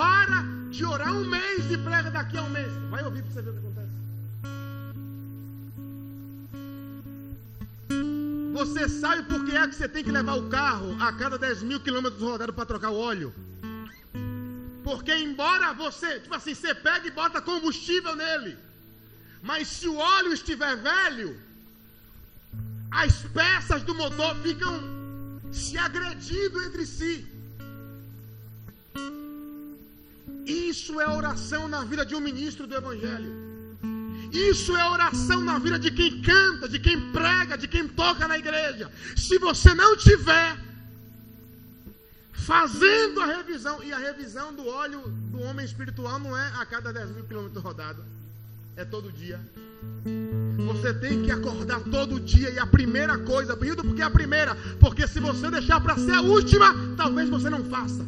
[0.00, 0.38] para
[0.70, 2.72] de orar um mês e prega daqui a um mês.
[2.92, 3.94] Vai ouvir para você ver o que acontece.
[8.58, 11.62] Você sabe por que é que você tem que levar o carro a cada 10
[11.64, 13.34] mil quilômetros rodados para trocar o óleo?
[14.82, 18.56] Porque embora você, tipo assim, você pega e bota combustível nele,
[19.42, 21.38] mas se o óleo estiver velho,
[22.90, 24.72] as peças do motor ficam
[25.52, 27.29] se agredindo entre si.
[30.46, 33.50] Isso é oração na vida de um ministro do Evangelho.
[34.32, 38.38] Isso é oração na vida de quem canta, de quem prega, de quem toca na
[38.38, 38.90] igreja.
[39.16, 40.56] Se você não tiver
[42.32, 46.92] fazendo a revisão, e a revisão do óleo do homem espiritual não é a cada
[46.92, 48.04] 10 mil quilômetros rodado,
[48.76, 49.40] é todo dia.
[50.66, 55.06] Você tem que acordar todo dia e a primeira coisa, porque é a primeira, porque
[55.08, 58.06] se você deixar para ser a última, talvez você não faça.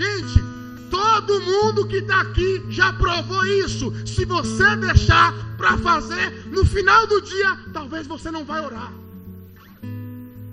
[0.00, 0.42] Gente,
[0.90, 3.92] todo mundo que está aqui já provou isso.
[4.06, 8.90] Se você deixar para fazer no final do dia, talvez você não vai orar.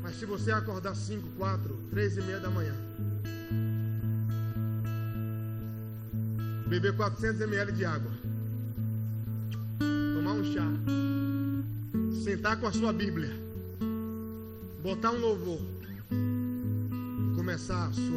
[0.04, 2.76] Mas se você acordar 5, 4, 3 e meia da manhã,
[6.68, 8.12] beber 400 ml de água,
[10.14, 10.68] tomar um chá,
[12.22, 13.32] sentar com a sua Bíblia,
[14.84, 15.78] botar um louvor
[17.48, 18.12] começar a Você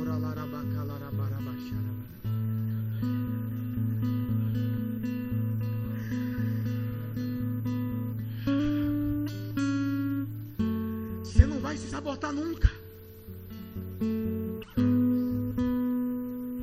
[12.01, 12.71] sabotar nunca.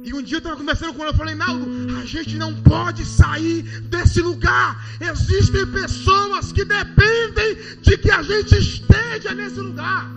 [0.04, 1.68] E um dia eu estava conversando com ele, eu falei, Naldo,
[2.02, 4.84] a gente não pode sair desse lugar.
[5.00, 10.10] Existem pessoas que dependem de que a gente esteja nesse lugar.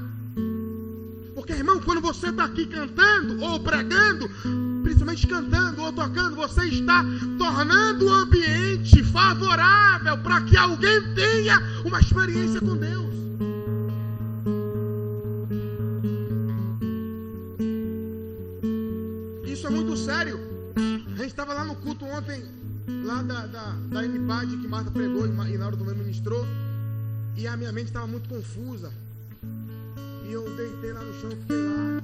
[1.34, 4.30] Porque, irmão, quando você está aqui cantando ou pregando,
[4.82, 7.04] principalmente cantando ou tocando, você está
[7.36, 13.10] tornando o ambiente favorável para que alguém tenha uma experiência com Deus.
[21.40, 22.44] Estava lá no culto ontem,
[23.02, 26.46] lá da, da, da que Marta pregou e Laura também ministrou,
[27.34, 28.92] e a minha mente estava muito confusa.
[30.28, 32.00] E eu deitei lá no chão, fiquei lá.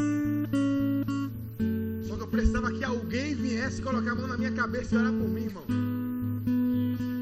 [2.08, 5.12] Só que eu precisava que alguém viesse colocar a mão na minha cabeça e orar
[5.12, 5.64] por mim, irmão.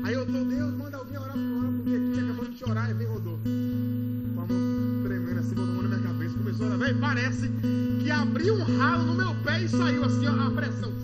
[0.05, 2.95] Aí eu tô, Deus, manda alguém orar, por mim aqui, que acabou de chorar, e
[2.95, 3.43] vem Rodolfo.
[3.43, 6.79] Com a mão tremendo assim, botou a mão na minha cabeça, começou a orar.
[6.79, 7.51] Véi, parece
[8.01, 10.95] que abriu um ralo no meu pé e saiu assim, ó, a pressão.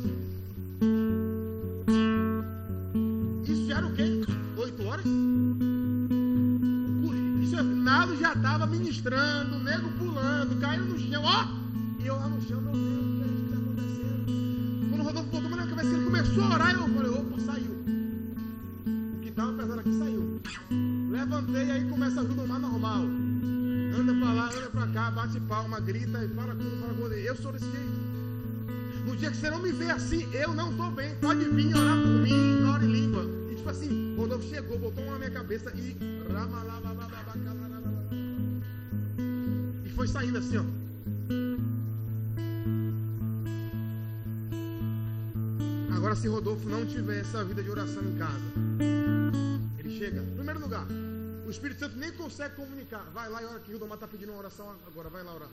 [3.80, 4.20] Era o quê?
[4.56, 5.06] Oito horas?
[7.52, 9.60] É, Nalo já estava ministrando,
[16.04, 17.72] começou a orar, eu falei, opa, saiu.
[19.16, 20.40] O que estava pesado aqui saiu.
[21.10, 23.02] Levantei, aí começa a ajudar mais normal.
[23.98, 27.36] Anda pra lá, anda pra cá, bate palma, grita e fala com fala com Eu
[27.36, 28.10] sou desse jeito.
[29.06, 31.14] No dia que você não me vê assim, eu não estou bem.
[31.16, 33.49] Pode vir orar por mim, ora em língua.
[33.60, 35.94] Tipo assim, Rodolfo chegou, botou uma na minha cabeça e.
[39.84, 40.64] E foi saindo assim, ó.
[45.94, 48.40] Agora, se Rodolfo não tiver essa vida de oração em casa,
[49.78, 50.86] ele chega, primeiro lugar,
[51.46, 53.04] o Espírito Santo nem consegue comunicar.
[53.12, 55.50] Vai lá e ora que o Domar está pedindo uma oração agora, vai lá orar.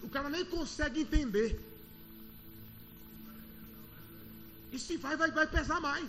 [0.00, 1.60] O cara nem consegue entender.
[4.70, 6.08] E se vai, vai, vai pesar mais.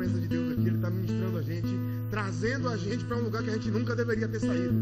[0.00, 1.68] Presença de Deus aqui, Ele está ministrando a gente,
[2.10, 4.74] trazendo a gente para um lugar que a gente nunca deveria ter saído.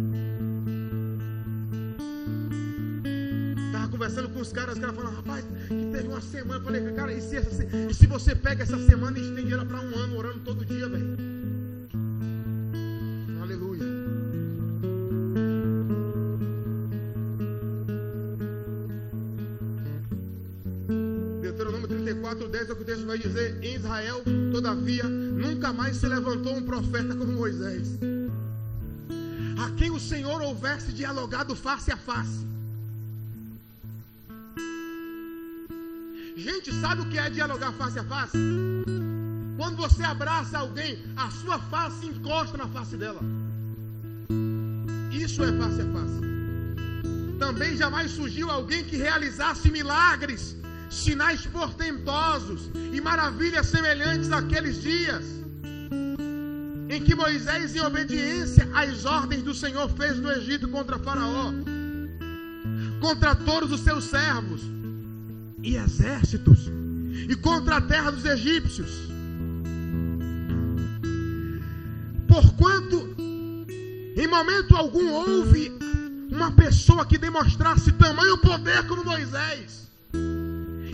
[3.91, 6.61] conversando com os caras, os caras falam, rapaz, que teve uma semana.
[6.61, 9.65] Eu falei, cara, e se, essa, e se você pega essa semana e estende ela
[9.65, 11.38] para um ano, orando todo dia, velho?
[22.29, 24.23] 4,10 é o que o texto vai dizer: Em Israel,
[24.53, 27.99] todavia, nunca mais se levantou um profeta como Moisés,
[29.65, 32.47] a quem o Senhor houvesse dialogado face a face.
[36.37, 38.37] Gente, sabe o que é dialogar face a face?
[39.57, 43.21] Quando você abraça alguém, a sua face encosta na face dela.
[45.11, 46.21] Isso é face a face.
[47.39, 50.58] Também jamais surgiu alguém que realizasse milagres
[50.91, 55.25] sinais portentosos e maravilhas semelhantes àqueles dias
[56.91, 61.53] em que Moisés, em obediência às ordens do Senhor, fez no Egito contra Faraó,
[63.01, 64.63] contra todos os seus servos
[65.63, 66.71] e exércitos,
[67.29, 68.91] e contra a terra dos egípcios.
[72.27, 73.15] Porquanto
[74.17, 75.71] em momento algum houve
[76.31, 79.88] uma pessoa que demonstrasse tamanho poder como Moisés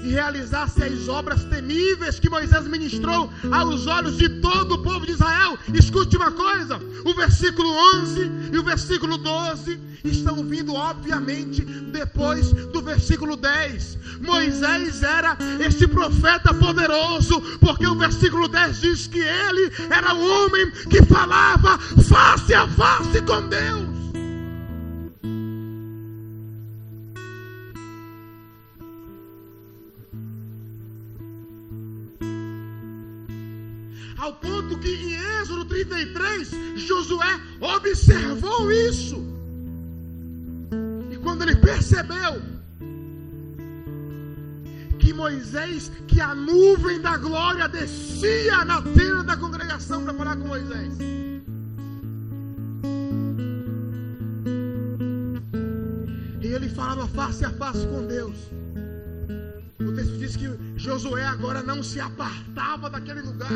[0.04, 5.12] e realizasse as obras temíveis que Moisés ministrou aos olhos de todo o povo de
[5.12, 5.58] Israel.
[5.72, 12.82] Escute uma coisa: o versículo 11 e o versículo 12 estão vindo, obviamente, depois do
[12.82, 13.98] versículo 10.
[14.20, 20.70] Moisés era esse profeta poderoso, porque o versículo 10 diz que ele era o homem
[20.90, 23.93] que falava face a face com Deus.
[34.24, 39.22] Ao ponto que em Êxodo 33, Josué observou isso.
[41.10, 42.40] E quando ele percebeu
[44.98, 50.48] que Moisés, que a nuvem da glória descia na tenda da congregação para falar com
[50.48, 50.94] Moisés.
[56.40, 58.36] E ele falava face a face com Deus.
[59.80, 63.50] O texto diz que Josué agora não se apartava daquele lugar.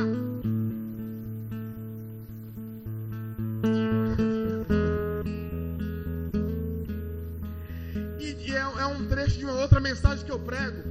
[9.29, 10.83] Trecho de uma outra mensagem que eu prego.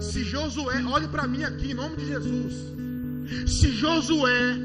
[0.00, 2.54] Se Josué, olhe para mim aqui em nome de Jesus.
[3.46, 4.56] Se Josué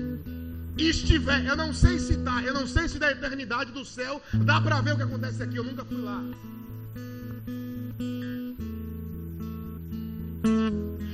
[0.78, 4.60] estiver, eu não sei se tá, eu não sei se da eternidade do céu dá
[4.60, 6.22] para ver o que acontece aqui, eu nunca fui lá.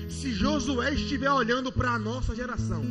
[0.09, 2.83] Se Josué estiver olhando para a nossa geração,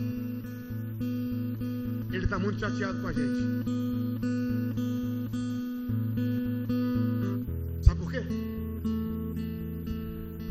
[2.13, 4.08] ele está muito chateado com a gente.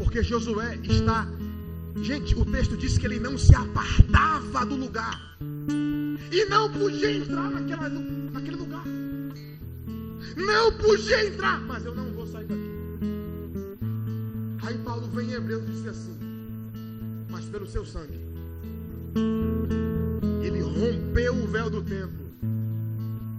[0.07, 1.27] Porque Josué está.
[2.01, 5.37] Gente, o texto diz que ele não se apartava do lugar.
[6.31, 8.85] E não podia entrar naquela, naquele lugar.
[10.37, 11.59] Não podia entrar.
[11.59, 12.71] Mas eu não vou sair daqui.
[14.63, 16.17] Aí Paulo vem em Hebreus e diz assim:
[17.29, 18.21] Mas pelo seu sangue,
[20.41, 22.31] ele rompeu o véu do templo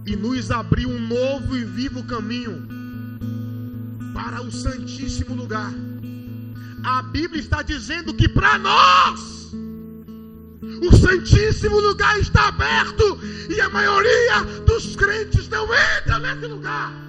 [0.05, 2.67] e nos abriu um novo e vivo caminho
[4.13, 5.88] para o Santíssimo Lugar.
[6.83, 9.51] A Bíblia está dizendo que para nós
[10.81, 13.19] o Santíssimo Lugar está aberto
[13.49, 17.08] e a maioria dos crentes não entra nesse lugar.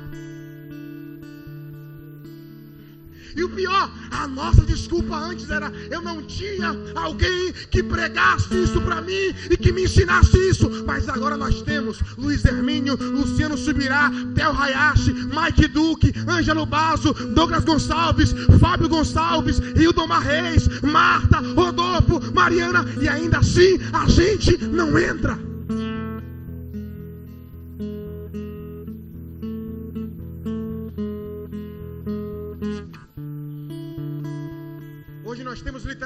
[3.37, 8.81] E o pior, a nossa desculpa antes era eu não tinha alguém que pregasse isso
[8.81, 10.85] para mim e que me ensinasse isso.
[10.87, 17.65] Mas agora nós temos Luiz Hermínio, Luciano Subirá, Theo Hayashi, Mike Duque, Ângelo Basso, Douglas
[17.65, 25.50] Gonçalves, Fábio Gonçalves, Hildomar Reis, Marta, Rodolfo, Mariana, e ainda assim a gente não entra.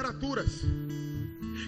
[0.05, 0.63] Literaturas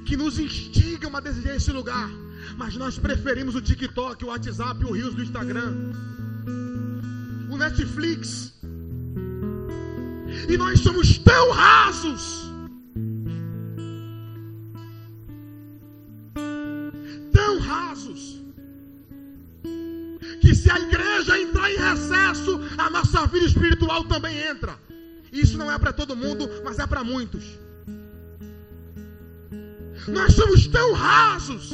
[0.05, 2.11] que nos instigam a desejar esse lugar,
[2.57, 5.75] mas nós preferimos o TikTok, o WhatsApp, o Rios do Instagram,
[7.51, 8.55] o Netflix.
[10.49, 12.53] E nós somos tão rasos,
[17.33, 18.41] tão rasos,
[20.41, 24.79] que se a igreja entrar em recesso, a nossa vida espiritual também entra.
[25.33, 27.66] Isso não é para todo mundo, mas é para muitos.
[30.09, 31.71] Nós somos tão rasos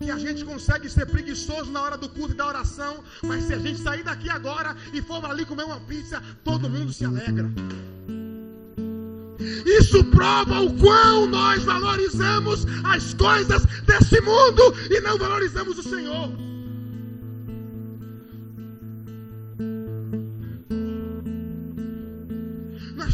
[0.00, 3.54] que a gente consegue ser preguiçoso na hora do culto e da oração, mas se
[3.54, 7.50] a gente sair daqui agora e for ali comer uma pizza, todo mundo se alegra.
[9.66, 16.30] Isso prova o quão nós valorizamos as coisas desse mundo e não valorizamos o Senhor.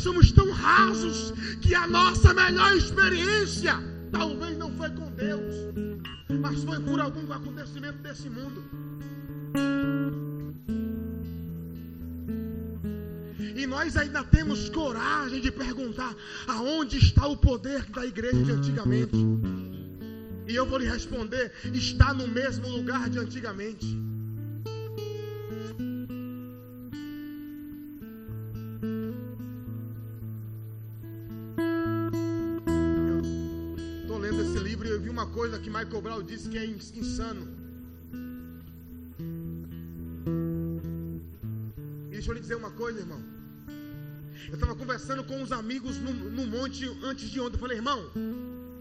[0.06, 3.74] Somos tão rasos que a nossa melhor experiência
[4.12, 5.74] talvez não foi com Deus,
[6.40, 8.62] mas foi por algum acontecimento desse mundo.
[13.56, 16.14] E nós ainda temos coragem de perguntar
[16.46, 19.16] aonde está o poder da igreja de antigamente.
[20.46, 24.05] E eu vou lhe responder: está no mesmo lugar de antigamente.
[35.46, 37.46] Coisa que Michael Brown disse que é insano.
[42.46, 43.20] dizer uma coisa, irmão.
[44.48, 47.56] Eu estava conversando com uns amigos no, no monte antes de ontem.
[47.56, 48.00] Eu falei, irmão,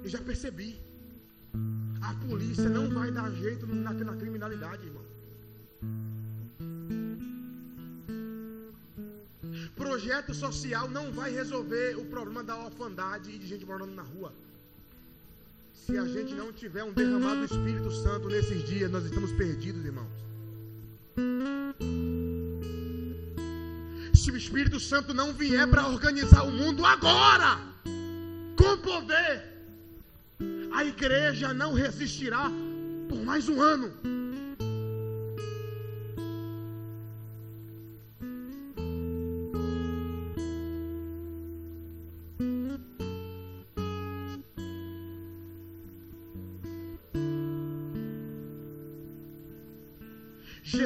[0.04, 0.80] eu já percebi.
[2.02, 5.06] A polícia não vai dar jeito na, na criminalidade, irmão.
[9.76, 14.34] Projeto social não vai resolver o problema da orfandade e de gente morando na rua.
[15.86, 19.86] Se a gente não tiver um derramado do Espírito Santo nesses dias, nós estamos perdidos,
[19.86, 20.10] irmãos.
[24.16, 27.60] Se o Espírito Santo não vier para organizar o mundo agora,
[28.58, 29.44] com poder,
[30.74, 32.50] a igreja não resistirá
[33.08, 33.94] por mais um ano.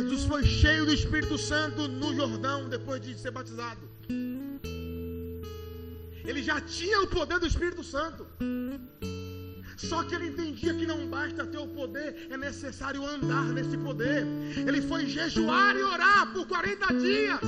[0.01, 3.81] Jesus foi cheio do Espírito Santo no Jordão depois de ser batizado.
[6.23, 8.25] Ele já tinha o poder do Espírito Santo.
[9.75, 14.25] Só que ele entendia que não basta ter o poder, é necessário andar nesse poder.
[14.67, 17.41] Ele foi jejuar e orar por 40 dias.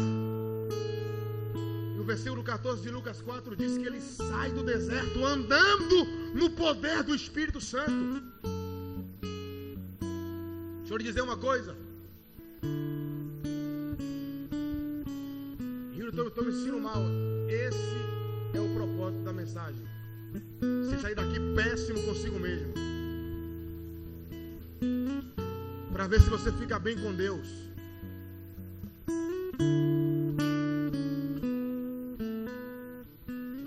[1.96, 7.02] No versículo 14 de Lucas 4 diz que ele sai do deserto andando no poder
[7.04, 8.22] do Espírito Santo.
[10.80, 11.91] Deixa eu lhe dizer uma coisa.
[16.12, 17.02] Estou me sentindo mal.
[17.48, 17.96] Esse
[18.54, 19.86] é o propósito da mensagem.
[20.84, 22.74] Você sair daqui péssimo consigo mesmo.
[25.94, 27.48] Para ver se você fica bem com Deus.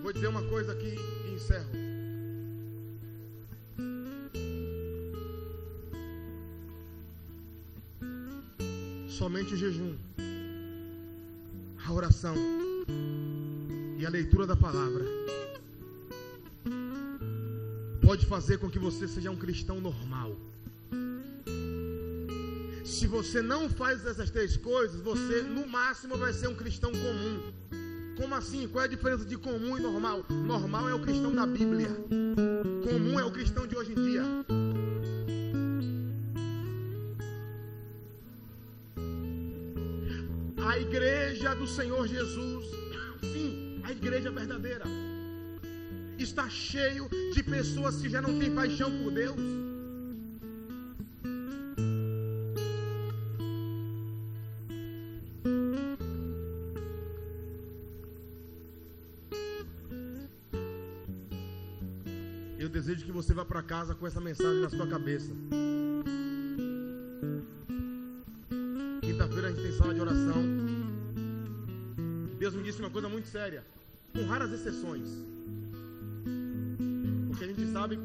[0.03, 0.95] Vou dizer uma coisa aqui
[1.27, 1.71] e encerro.
[9.09, 9.97] Somente o jejum
[11.87, 12.35] a oração
[13.99, 15.05] e a leitura da palavra
[18.03, 20.37] pode fazer com que você seja um cristão normal.
[22.85, 27.53] Se você não faz essas três coisas, você no máximo vai ser um cristão comum.
[28.17, 28.69] Como assim?
[28.69, 30.25] Qual é a diferença de comum e normal?
[30.31, 31.89] Normal é o cristão da Bíblia.
[32.85, 34.23] Comum é o cristão de hoje em dia.
[41.35, 42.65] Igreja do Senhor Jesus,
[43.21, 44.85] sim, a igreja verdadeira,
[46.17, 49.37] está cheio de pessoas que já não têm paixão por Deus.
[62.57, 65.33] Eu desejo que você vá para casa com essa mensagem na sua cabeça.
[73.25, 73.65] Muito séria,
[74.13, 75.09] com raras exceções.
[77.29, 77.99] Porque a gente sabe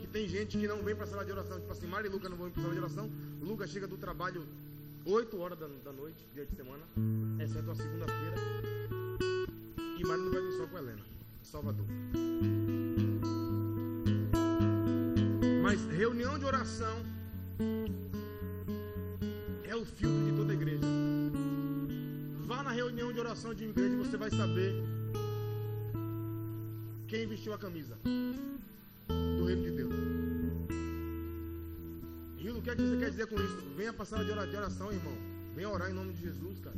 [0.00, 1.58] que tem gente que não vem para a sala de oração.
[1.58, 3.10] Tipo assim, Mari e Luca não vão para a sala de oração.
[3.40, 4.44] Lucas chega do trabalho
[5.06, 6.82] 8 horas da, da noite, dia de semana,
[7.42, 8.36] exceto a segunda-feira.
[9.98, 11.02] E Mari não vai vir só com a Helena,
[11.42, 11.86] Salvador.
[15.62, 17.02] Mas reunião de oração
[23.32, 24.74] de igreja você vai saber
[27.08, 27.96] quem vestiu a camisa
[29.08, 29.92] do reino de Deus.
[32.36, 33.56] Rio, o que é que você quer dizer com isso?
[33.74, 35.14] Venha passar de oração, irmão.
[35.56, 36.76] Venha orar em nome de Jesus, cara.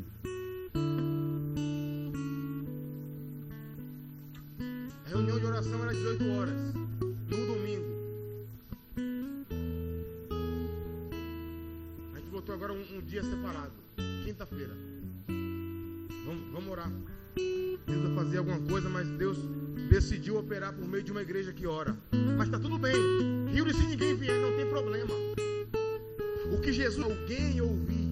[5.04, 6.54] A reunião de oração era 18 horas,
[18.34, 19.38] fazer alguma coisa, mas Deus
[19.88, 21.96] decidiu operar por meio de uma igreja que ora.
[22.36, 22.94] Mas está tudo bem.
[23.52, 25.14] Rio se ninguém vier, não tem problema.
[26.52, 28.10] O que Jesus, alguém ouvir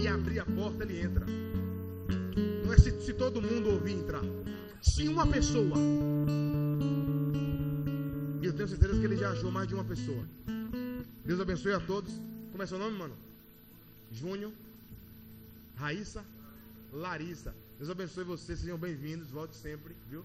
[0.00, 1.26] e abrir a porta, ele entra.
[2.64, 4.22] Não é se, se todo mundo ouvir entrar.
[4.80, 5.76] Se uma pessoa.
[8.40, 10.24] E eu tenho certeza que ele já achou mais de uma pessoa.
[11.24, 12.12] Deus abençoe a todos.
[12.52, 13.16] Como é seu nome, mano?
[14.12, 14.52] Júnior.
[15.76, 16.24] Raíssa.
[16.92, 17.63] Larissa.
[17.84, 20.24] Deus abençoe vocês, sejam bem-vindos, volte sempre, viu?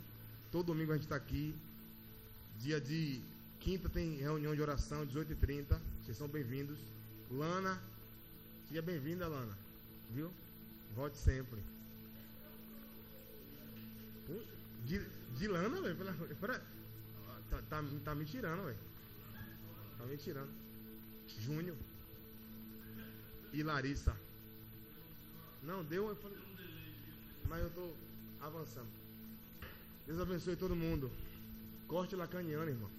[0.49, 1.53] Todo domingo a gente está aqui.
[2.57, 3.21] Dia de
[3.59, 5.77] quinta tem reunião de oração, 18h30.
[6.01, 6.79] Vocês são bem-vindos.
[7.29, 7.77] Lana,
[8.69, 9.57] seja bem-vinda, Lana.
[10.09, 10.31] Viu?
[10.95, 11.59] Volte sempre.
[14.85, 15.05] De,
[15.37, 15.97] de Lana, velho.
[17.49, 18.77] Tá, tá, tá me tirando, velho.
[19.97, 20.49] Tá me tirando.
[21.41, 21.75] Júnior.
[23.51, 24.15] E Larissa.
[25.61, 26.07] Não, deu.
[26.07, 26.48] Eu falei,
[27.49, 27.95] mas eu estou
[28.41, 28.87] avançando.
[30.05, 31.11] Deus abençoe todo mundo.
[31.87, 32.98] Corte lacaniano, irmão.